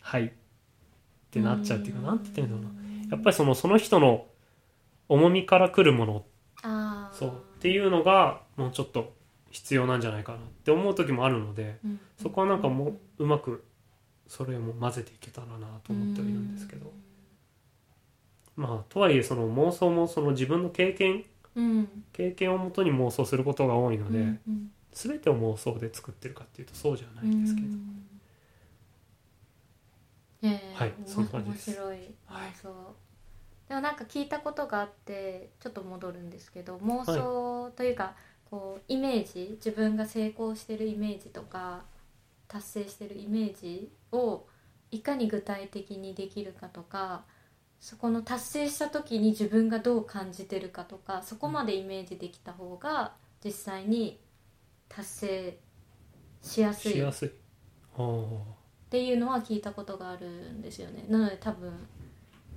[0.02, 0.26] はい。
[0.26, 0.30] っ
[1.32, 2.70] てなっちゃうっていうかなんて言ってんだろうな。
[3.10, 4.26] やっぱりそのその人の
[5.08, 6.26] 重みから来るもの。
[7.14, 7.30] そう。
[7.30, 9.14] っていうのがもうちょっと
[9.52, 12.00] 必要なんじゃないかなって思う時もあるのでうん。
[12.22, 13.64] そこはなんかもううまく
[14.28, 16.92] それも混ぜていけたらなと思ってはいるんですけど。
[18.56, 21.24] まあとはいえその妄想もその自分の経験
[21.56, 22.04] うん。
[22.14, 24.72] 経験をもとに妄想することが多いので、うんうん。
[24.92, 28.10] 全てを妄想で作ってるかっていうとそうじゃないんですけど、うん。
[30.42, 31.72] ええはいそんな感じ面です。
[31.72, 32.52] 白いはい。
[32.52, 32.96] 妄想、
[33.70, 38.16] でもなんか聞いたことがあってちょっと戻るんですけど妄想というか、
[38.50, 41.84] こうイメージ自分が成功してるイメージとか
[42.48, 44.46] 達成してるイメージを
[44.92, 47.24] いかに具体的にできるかとか
[47.80, 54.20] そこの達成した時に自分がどう感じてるかとかそこまでイメージできた方が実際に
[54.90, 55.58] 達成
[56.42, 57.32] しやすいっ
[58.90, 61.06] ていうのは聞いたことがあるんですよね。
[61.10, 61.74] なので多分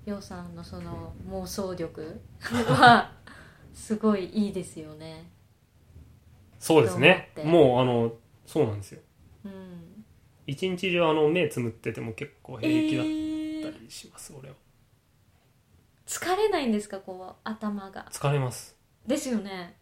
[0.07, 2.21] りょうさんのその妄想力
[2.69, 3.13] は
[3.75, 5.29] すごいいいですよね。
[6.59, 7.33] そうですね。
[7.45, 8.13] もうあの
[8.47, 9.01] そうなんですよ
[9.45, 10.05] うん。
[10.47, 14.55] 一日中あの目つむってても結構平気だっえーたりします、俺は。
[16.07, 18.07] 疲れないんですかこう頭が？
[18.11, 18.77] 疲れます。
[19.07, 19.77] ですよね。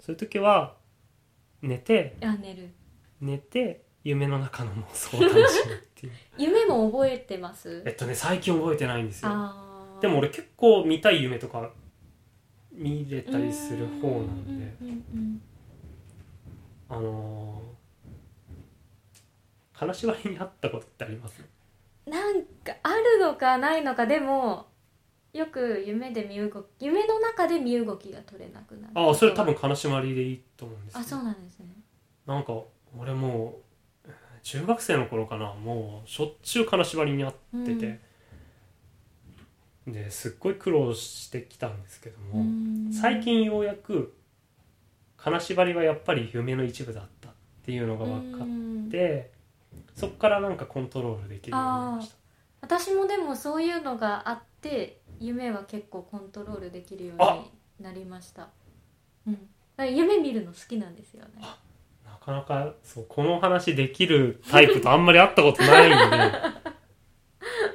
[0.00, 0.76] そういう時は
[1.62, 2.70] 寝てあ寝る。
[3.20, 6.12] 寝て夢の中の妄想を楽しむっていう。
[6.38, 7.82] 夢も覚えてます？
[7.86, 9.30] えっとね最近覚えてないんですよ。
[9.30, 10.00] あー。
[10.00, 11.70] でも俺結構見たい夢とか
[12.72, 14.76] 見れたりする方なんで。
[14.80, 15.42] うんうんうん。
[16.88, 17.75] あのー、
[19.78, 21.40] 金縛りにあったことってあります？
[22.06, 24.66] うんなんかあるのかないのかでも
[25.32, 28.92] よく夢で身動き夢の中で身動きが取れなくなる。
[28.94, 31.66] ああそれ多分金縛りでいいと思うんですけどあそうなんですね。
[32.26, 32.58] なんか
[32.96, 33.58] 俺も
[34.04, 34.10] う
[34.42, 38.00] 中学生の頃かなもうしょっちゅう金縛りにあってて、
[39.88, 42.92] ですっごい苦労してきたんですけども、うん。
[42.92, 44.14] 最近ようやく
[45.16, 47.32] 金縛りはやっぱり夢の一部だったっ
[47.64, 48.88] ていうのが分かっうん。
[48.88, 49.34] て
[49.96, 52.16] そこからなんかコントロールできるようになりました。
[52.60, 57.22] 私もでもそういうのがあって夢は結構コントロールできるよう
[57.80, 58.50] になりました。
[59.26, 59.48] うん。
[59.78, 61.42] 夢見るの好きなんですよね。
[62.04, 66.56] なかなかそうこの話できるタイプとあんまり会ったことないんで。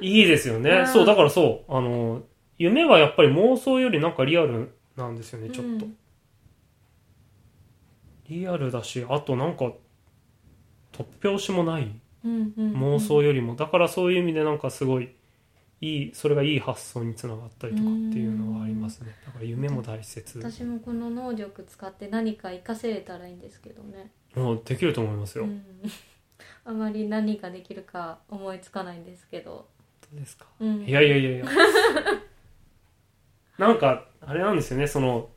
[0.00, 0.86] いいですよね、うん。
[0.86, 1.72] そうだからそう。
[1.72, 2.22] あの
[2.58, 5.96] 夢はやっぱり妄想よりなんかリアルなんですよねちょっと、うん
[8.28, 9.72] リアルだしあとなんか
[10.92, 13.56] 突拍子もないうんうんうん妄想よりも。
[13.56, 15.14] だからそういう意味でなんかすごい
[15.80, 19.14] いいそれがいい発想につながったりとかっていうのはありますね。
[19.26, 20.38] だから夢も大切。
[20.38, 25.64] 私もこの能力使って何か活かせれたらいいんですけどね、もうできると思いますよ、うん、
[26.64, 29.66] あまり何ができるか思いつかないんですけど、
[30.02, 30.46] どうですか？
[30.60, 31.46] うん、いやいやいやいや。
[33.58, 34.86] なんかあれなんですよね。
[34.86, 35.30] その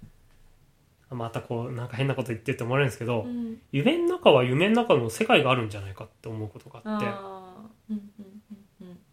[1.11, 7.05] またこうなんか変なこと言ってって思われるんですけど、うん、夢の中は夢の中の世界があるんじゃないかって思うことがあって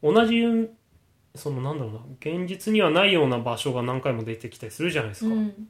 [0.02, 0.68] 同じ夢
[1.34, 5.38] そのなんだろうな現実にはないような場所が何回も出てきたりするじゃないですか、うん。
[5.38, 5.68] うん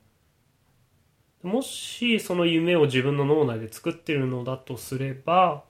[1.43, 5.65] もしその夢を自分の脳内で作ってるのだとすれば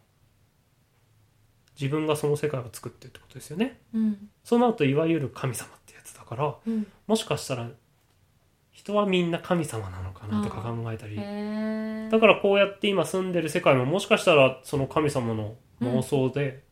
[1.81, 3.81] 自分がその世界を作ってるってことですよね。
[3.95, 4.31] うん。
[4.45, 6.87] そうなるといわゆる神様ってやつだからうん。
[7.07, 7.71] もしかしたら
[8.83, 11.17] 人はみんな神様なのかなとか考えたり。
[12.11, 16.65] だからこうやって今住んでる世界ももしかしたらその神様の妄想で、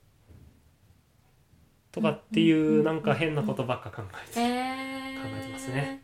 [1.93, 6.03] とかっていうなんか変なことばっか考えて考えてますね。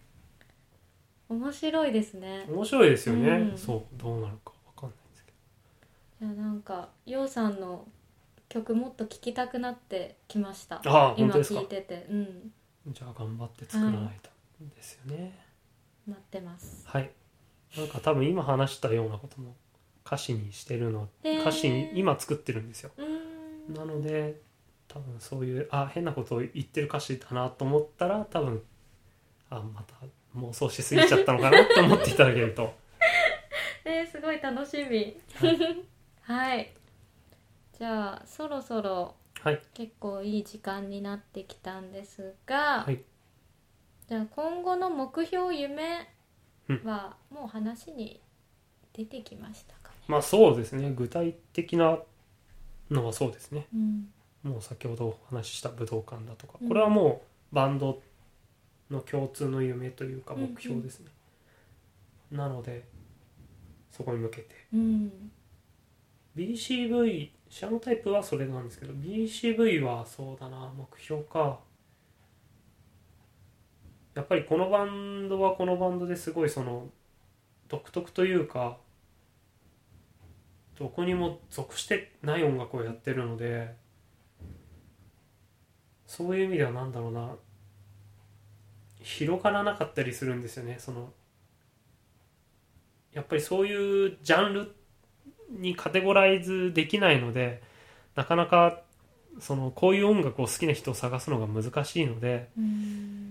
[1.29, 2.47] 面白いですね。
[2.49, 3.59] 面白いですよね、うん。
[3.59, 5.33] そうどうなるかわかんないんですけ
[6.21, 7.85] じゃあなんかようさんの
[8.49, 10.79] 曲もっと聴きたくなってきました。
[10.79, 11.61] どああ本今当ですか。
[11.61, 12.07] 聴いてて。
[12.09, 12.53] うん。
[12.93, 14.31] じゃあ頑張って作らないと
[14.61, 15.37] ですよね、
[16.07, 16.85] 待ってます。
[16.87, 17.11] はい。
[17.77, 19.55] なんか多分今話したようなことも
[20.07, 21.09] 歌詞にしてるの
[21.41, 22.91] 歌詞に今作ってるんですよ。
[23.69, 24.41] なので
[24.87, 28.63] 多分そういうあ変なことを言ってる歌詞だなと思ったら多分
[29.51, 29.95] あまた
[30.39, 32.73] 妄想しすぎちゃったのかなって思っていただけると。
[33.85, 35.17] えー、すごい楽しみ。
[36.23, 36.73] はい。
[37.79, 39.61] じゃあそろそろはい。
[39.75, 43.01] 結構いい時間になってきたんですが、はい
[44.09, 46.09] じゃあ今後の目標夢
[46.69, 46.83] うん。
[46.85, 48.21] はもう話に
[48.93, 50.91] 出てきましたかね、まあそうですね。
[50.91, 51.99] 具体的な
[52.91, 53.67] のはそうですね。
[53.75, 54.09] うん。
[54.43, 56.59] もう先ほどお話しした武道館だとか。
[56.61, 56.69] うん。
[56.69, 58.01] これはもうバンド
[58.91, 61.11] の共通の夢というか目標ですね、
[62.31, 62.85] なので
[63.91, 64.55] そこに向けて。
[64.73, 65.31] うん。
[66.37, 71.59] BCV シャノタイプはそれなんですけど BCV はそうだな目標か
[74.17, 76.89] やっぱりこのバンドはこのバンドですごいその
[77.69, 78.79] 独特というか
[80.79, 83.75] どこにも属してない音楽をやってるので
[86.07, 87.35] そういう意味ではなんだろうな。
[89.03, 90.77] 広がらなかったりするんですよね。
[90.79, 91.13] その
[93.13, 94.75] やっぱりそういうジャンル
[95.51, 97.63] にカテゴライズできないので
[98.15, 98.81] なかなか
[99.41, 103.26] そのこういう音楽を好きな人を探すのが難しいのでうん。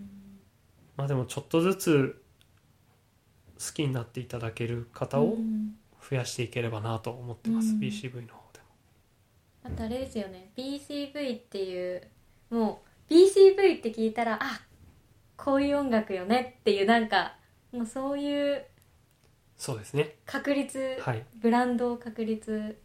[0.97, 2.21] まあでもちょっとずつ
[3.59, 5.75] 好きになっていただける方をうん。
[6.07, 7.79] 増やしていければなと思ってます、うん。
[7.79, 8.65] BCV の方でも。
[9.63, 12.03] あとあれですよね BCV っていう
[12.51, 14.61] もう BCV って聞いたらあ
[15.35, 17.37] こういう音楽よねっていうなんか
[17.71, 18.63] もうそういう
[19.57, 20.15] そうですね。
[20.25, 21.23] 確立、はい。
[21.41, 22.77] ブランドを確立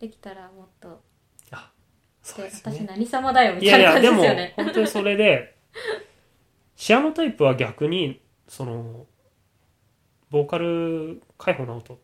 [0.00, 1.00] できたらもっと。
[1.52, 1.70] あ
[2.22, 4.52] そうでです私ね何様だよみいたいな感じやいやでもですよね。
[4.56, 5.56] 本当にそれで
[6.76, 9.06] シアノタイプは逆にその
[10.30, 11.98] ボーカル海保直人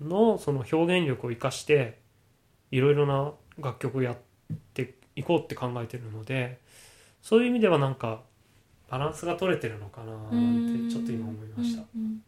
[0.00, 2.00] のその表現力を生かして
[2.70, 4.16] いろいろな楽曲をやっ
[4.74, 6.58] ていこうって考えてるので
[7.22, 8.22] そういう意味ではなんか
[8.88, 10.88] バランスが取れてるのかななん。
[10.88, 11.82] てちょっと今思いました。
[11.94, 12.22] うんうん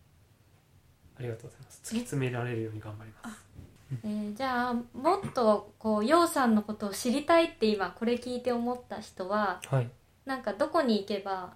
[1.19, 1.81] ありがとうございます。
[1.85, 3.45] 突き詰められるように頑張ります。
[4.05, 9.91] えーじゃあもっとこう楊さんのことを知りたいって今これ聞いて思った人ははい。
[10.25, 11.53] なんかどこに行けば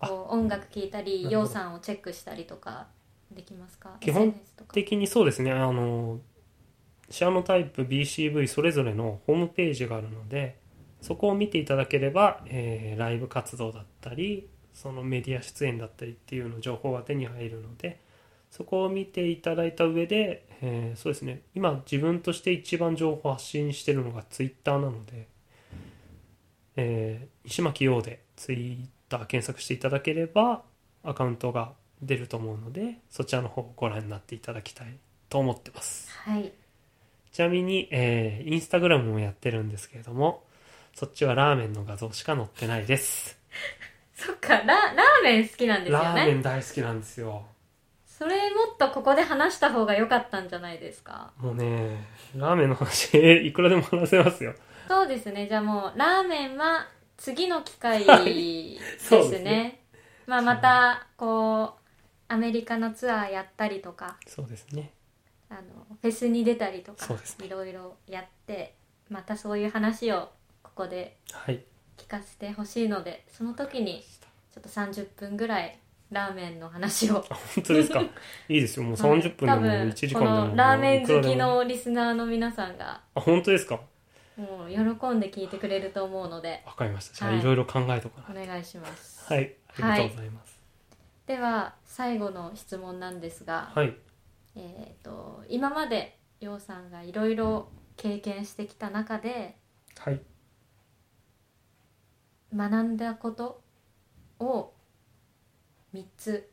[0.00, 1.48] こう音楽聴いたりなるほど。
[1.48, 2.86] 楊さんをチェックしたりとか
[3.30, 3.96] できますか？
[4.00, 4.34] 基本
[4.72, 5.52] 的にそうですね。
[5.52, 6.20] あの
[7.08, 10.58] シアノタイプ BCV それぞれのホームページがあるので
[11.00, 18.00] そこを見ていただければ、えーライブ活動だったりそのメディア出演だったりっていうの情報が手に入るので
[18.50, 21.42] そこを見ていただいた上で、えーそうですね。
[21.54, 25.28] 今自分として一番情報を発信してるのが Twitter なので、
[26.76, 28.24] えー西巻陽で
[29.08, 30.62] Twitter 検索していただければ
[31.04, 34.96] アカウントが出ると思うのでそちらの方をご覧になっていただきたい
[35.28, 36.10] と思ってます。
[36.24, 36.52] はい。
[37.32, 40.44] ちなみに、えーインスタグラムもやってるんですけれども
[40.94, 43.38] そっちはラーメンの画像しか載ってないです。
[44.14, 47.46] そっかララーメン好きなんですよラーメねン大好きなんですよ。
[48.06, 51.32] それもっとここで話した方が良かったんじゃないですか？
[51.36, 53.14] もうねラーメンの話
[53.46, 54.54] いくらでも話せますよ。
[54.88, 55.46] そうですね。
[55.48, 58.78] じゃあもうラーメンは次の機会はい。
[58.78, 59.38] ですね。
[59.42, 59.80] ね
[60.26, 61.80] まあまたこう
[62.28, 64.90] アメリカのツアーやったりとかそうですね。
[65.48, 65.60] あの
[66.02, 67.06] フェスに出たりとか
[67.44, 68.74] いろいろやって
[69.08, 70.28] またそういう話を
[70.62, 71.62] ここではい。
[71.96, 74.04] 聞かせてほしいのでその時に
[74.52, 75.78] ちょっと30分ぐらい
[76.10, 78.00] ラーメンの話をあ本当ですか？
[78.48, 78.84] いいですよ。
[78.84, 79.20] もうはい。
[79.20, 83.80] 30分でも多分1時間でこものラーメン好きのリスナーの皆さんがあ本当ですか？
[84.36, 86.62] もう喜んで聞いてくれると思うので。
[86.66, 87.14] わかりました。
[87.14, 87.40] じゃあはい。
[87.40, 88.40] いろいろ考えとかな。
[88.42, 89.56] お願いします、はい。
[89.68, 90.60] ありがとうございます。
[91.26, 93.96] では最後の質問なんですが、はい。
[94.54, 99.56] えー、と今まで楊さんがいろいろ経験してきた中で
[99.98, 100.20] はい。
[102.54, 103.62] 学んだこと
[104.38, 104.72] を
[105.94, 106.50] 3つ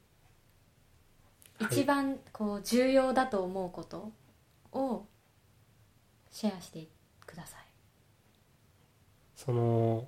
[1.60, 4.12] はい一番こう重要だと思うこと
[4.72, 5.06] を
[6.32, 7.03] シェアしてください。
[9.46, 10.08] その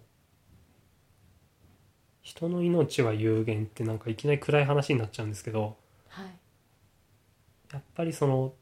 [2.21, 5.77] 人の命は有限ってなんかいきなり暗い話になっちゃうんですけど
[6.09, 6.25] はい、
[7.73, 8.53] やっぱりその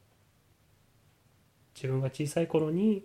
[1.74, 3.04] 自分が小さい頃に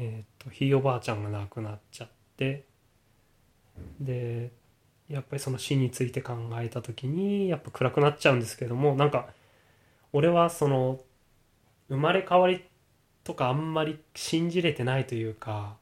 [0.00, 2.64] えー、とひいおばあちゃんが亡くなっちゃって
[4.00, 4.52] で
[5.08, 9.26] やっぱりその死について考えた時にやっぱ暗くなっちゃうんですけどもなんか
[10.12, 11.00] 俺はその
[11.88, 12.64] 生まれ変わり
[13.24, 15.76] とかあんまり信じれてないというか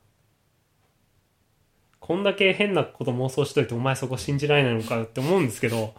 [2.07, 5.93] こんだけ変なこと妄想しといてお前そこ信じられないのかって思うんですけど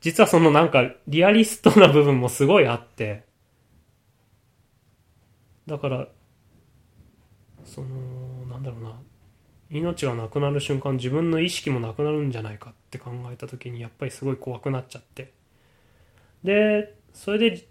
[0.00, 3.24] 実はそのなんかリアリストな部分もすごいあって
[5.66, 6.08] だから
[7.62, 7.88] その
[8.48, 8.98] なんだろうな
[9.68, 15.32] 命がなくなる瞬間自分の意識もなくなるんじゃないかって考えた時にやっぱりすごい怖くなっちゃって。
[16.42, 17.68] でそれで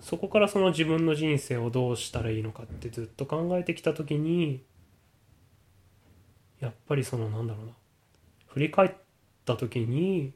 [0.00, 4.62] そこからその自分の人生をどうしたらいいのかってずっと考えてきた時に
[6.60, 7.72] やっぱりそのなんだろうな。
[8.48, 8.90] 振り返っ
[9.44, 10.32] た時に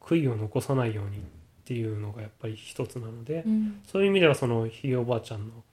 [0.00, 1.20] 悔いを残さないようにっ
[1.64, 3.80] ていうのがやっぱり一つなので、うん。
[3.86, 5.64] そういう意味ではそのひいおばあちゃんの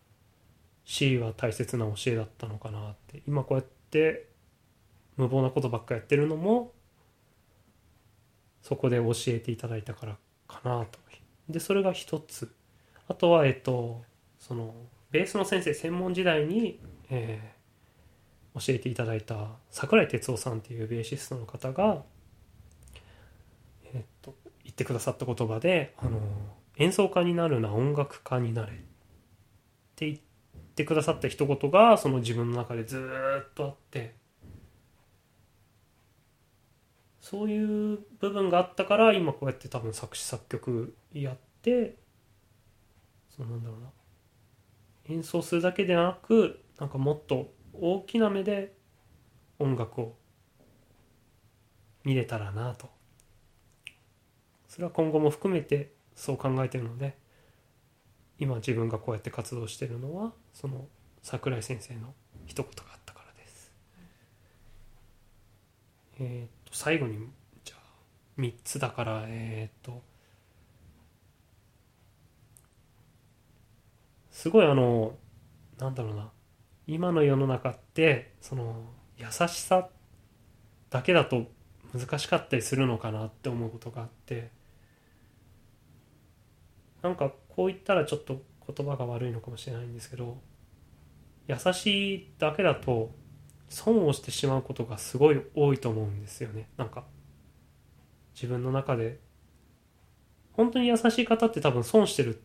[0.85, 3.21] 死は大切な教えだったのかなって。
[3.27, 4.27] 今こうやって
[5.17, 6.71] 無謀なことばっかやってるのも
[8.61, 10.99] そこで教えていただいたからかなと。
[11.49, 12.51] でそれが一つ。
[13.07, 14.03] あとはえっと
[14.39, 14.73] その
[15.11, 16.79] ベースの先生専門時代に、
[17.09, 17.60] えー
[18.55, 22.03] 教えていただいた桜井哲夫さんっていうベーシストの方が、
[23.93, 26.19] えっと言ってくださった言葉であの
[26.77, 28.75] 演奏家になるな音楽家になれっ
[29.95, 30.17] て言っ
[30.75, 32.97] てくださった一言がその自分の中でず
[33.49, 34.15] っとあって
[37.19, 41.95] そういう部分があったから今こうやって多分作詞作曲やって
[43.35, 43.87] そのなんだろうな
[45.09, 48.73] 演奏するだけでなくなんかもっと大きな目で
[49.59, 50.15] 音楽を
[52.03, 52.89] 見れたらなと。
[54.67, 57.17] それは今後も含めてそう考えてるので
[58.39, 60.87] 今自分がこうやって活動してるのはその
[61.21, 62.13] 桜井先生の
[62.45, 63.71] 一言があったからです。
[66.19, 67.27] えっ、と最後に
[67.65, 67.81] じゃあ
[68.39, 70.01] 3つだからえっ、と
[74.31, 75.15] すごいあの
[75.77, 76.31] なんだろうな。
[76.93, 78.83] 今の世の中ってその
[79.17, 79.87] 優しさ
[80.89, 81.47] だけだと
[81.97, 84.51] 難しかったりするのかなって思うことがあって。
[87.01, 90.37] なんかこう言ったらちょっと言葉が悪いのかもしれないんですけど
[91.47, 93.09] 優しいだけだと
[93.69, 96.67] 損をしてしまうことがすごい多いと思うんですよね。
[96.75, 97.05] なんか
[98.35, 99.19] 自分の中で。
[100.53, 102.37] 本当に優しい方って多分損してるっ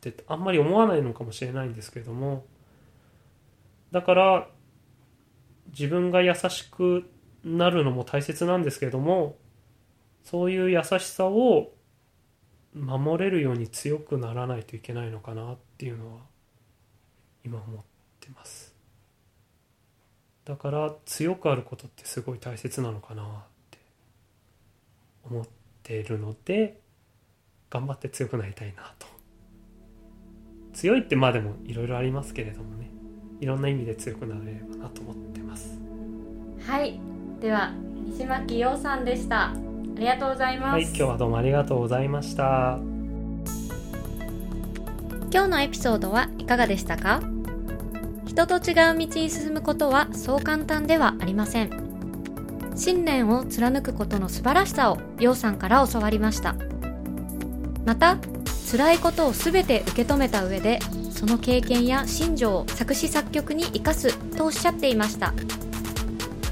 [0.00, 2.44] てあんまり思わないのかもしれないんですけれども
[3.94, 4.48] だから
[5.68, 7.08] 自分が優しく
[7.44, 9.36] なるのも大切なんですけれども
[10.24, 11.70] そういう優しさを
[12.74, 16.22] 守れるように強くならないといけないのかなっていうのは
[17.44, 17.84] 今思っ
[18.18, 18.74] てます。
[20.44, 23.26] だから強くあることってすごい大切なのかなっ
[23.70, 23.78] て
[25.22, 25.44] 思っ
[25.84, 26.80] ているので
[27.70, 29.06] 頑張って強くなりたいなと。
[30.72, 32.93] 強いってまあでもいろいろありますけれどもね。
[33.40, 35.78] いろんな意味で強くなれればなと思ってます。
[36.66, 37.00] はい。
[37.40, 37.72] では
[38.06, 39.50] 西巻陽さんでした。
[39.50, 39.54] あ
[39.96, 42.78] りがとうございます、はい今日はどうもありがとうございました。
[45.30, 47.20] 今日のエピソードはいかがでしたか？
[48.26, 51.70] 人と違う道に進むことはそう簡単ではありません。
[52.76, 56.56] 信念を貫くことの素晴らしさを陽さんから教わりました。
[57.84, 58.16] また
[58.70, 60.80] 辛いことを全て受け止めた上で
[61.24, 65.32] その経験や心情を作詞作曲に生かすとおっしゃっていました。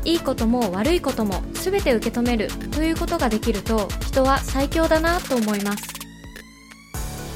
[0.02, 5.84] いいことも悪いことも全て受け止めるということができると人は最強だなと思います。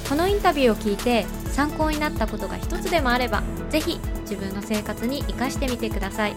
[0.08, 6.36] このインタビューを聞いて参考になったことが一つでもあればぜひ自分の生活に生かしてみてください。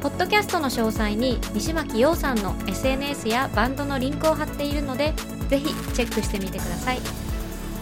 [0.00, 5.12] ポッドキャストの詳細に西巻陽さんの SNS やバンドのリンクを貼っているので
[5.50, 7.25] ぜひチェックしてみてください。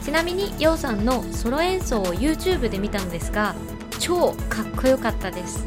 [0.05, 3.55] ちなみに陽さんのソロ演奏を YouTube で見たのですが
[3.99, 5.65] 超かっこよかったです。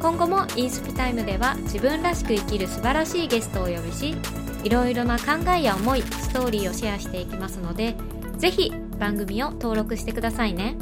[0.00, 4.14] 今後もインスピタイムでは自分らしく生きる素晴らしいゲストをお呼びし
[4.62, 5.24] いろいろな考
[5.56, 7.96] えや思いストーリーをシェアしていきますので
[8.36, 10.76] ぜひ番組を登録してくださいね。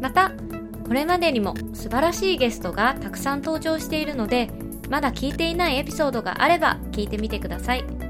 [0.00, 0.32] また
[0.86, 4.50] これまでにも素晴らしいゲストがたくさん登場しているので
[4.90, 8.01] まだ聞いていないエピソードがあれば聞いてみてください。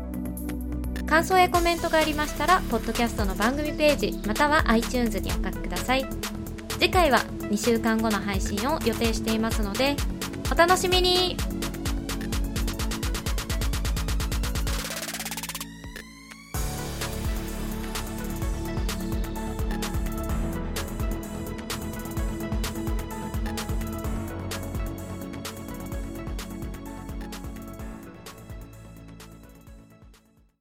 [1.13, 6.07] 感想やコメントがありましたらポッドキャストの番組ページまたは iTunes にお書きください。
[6.71, 9.95] 次回は2週間後の配信を予定していますので
[10.51, 11.37] お楽しみに。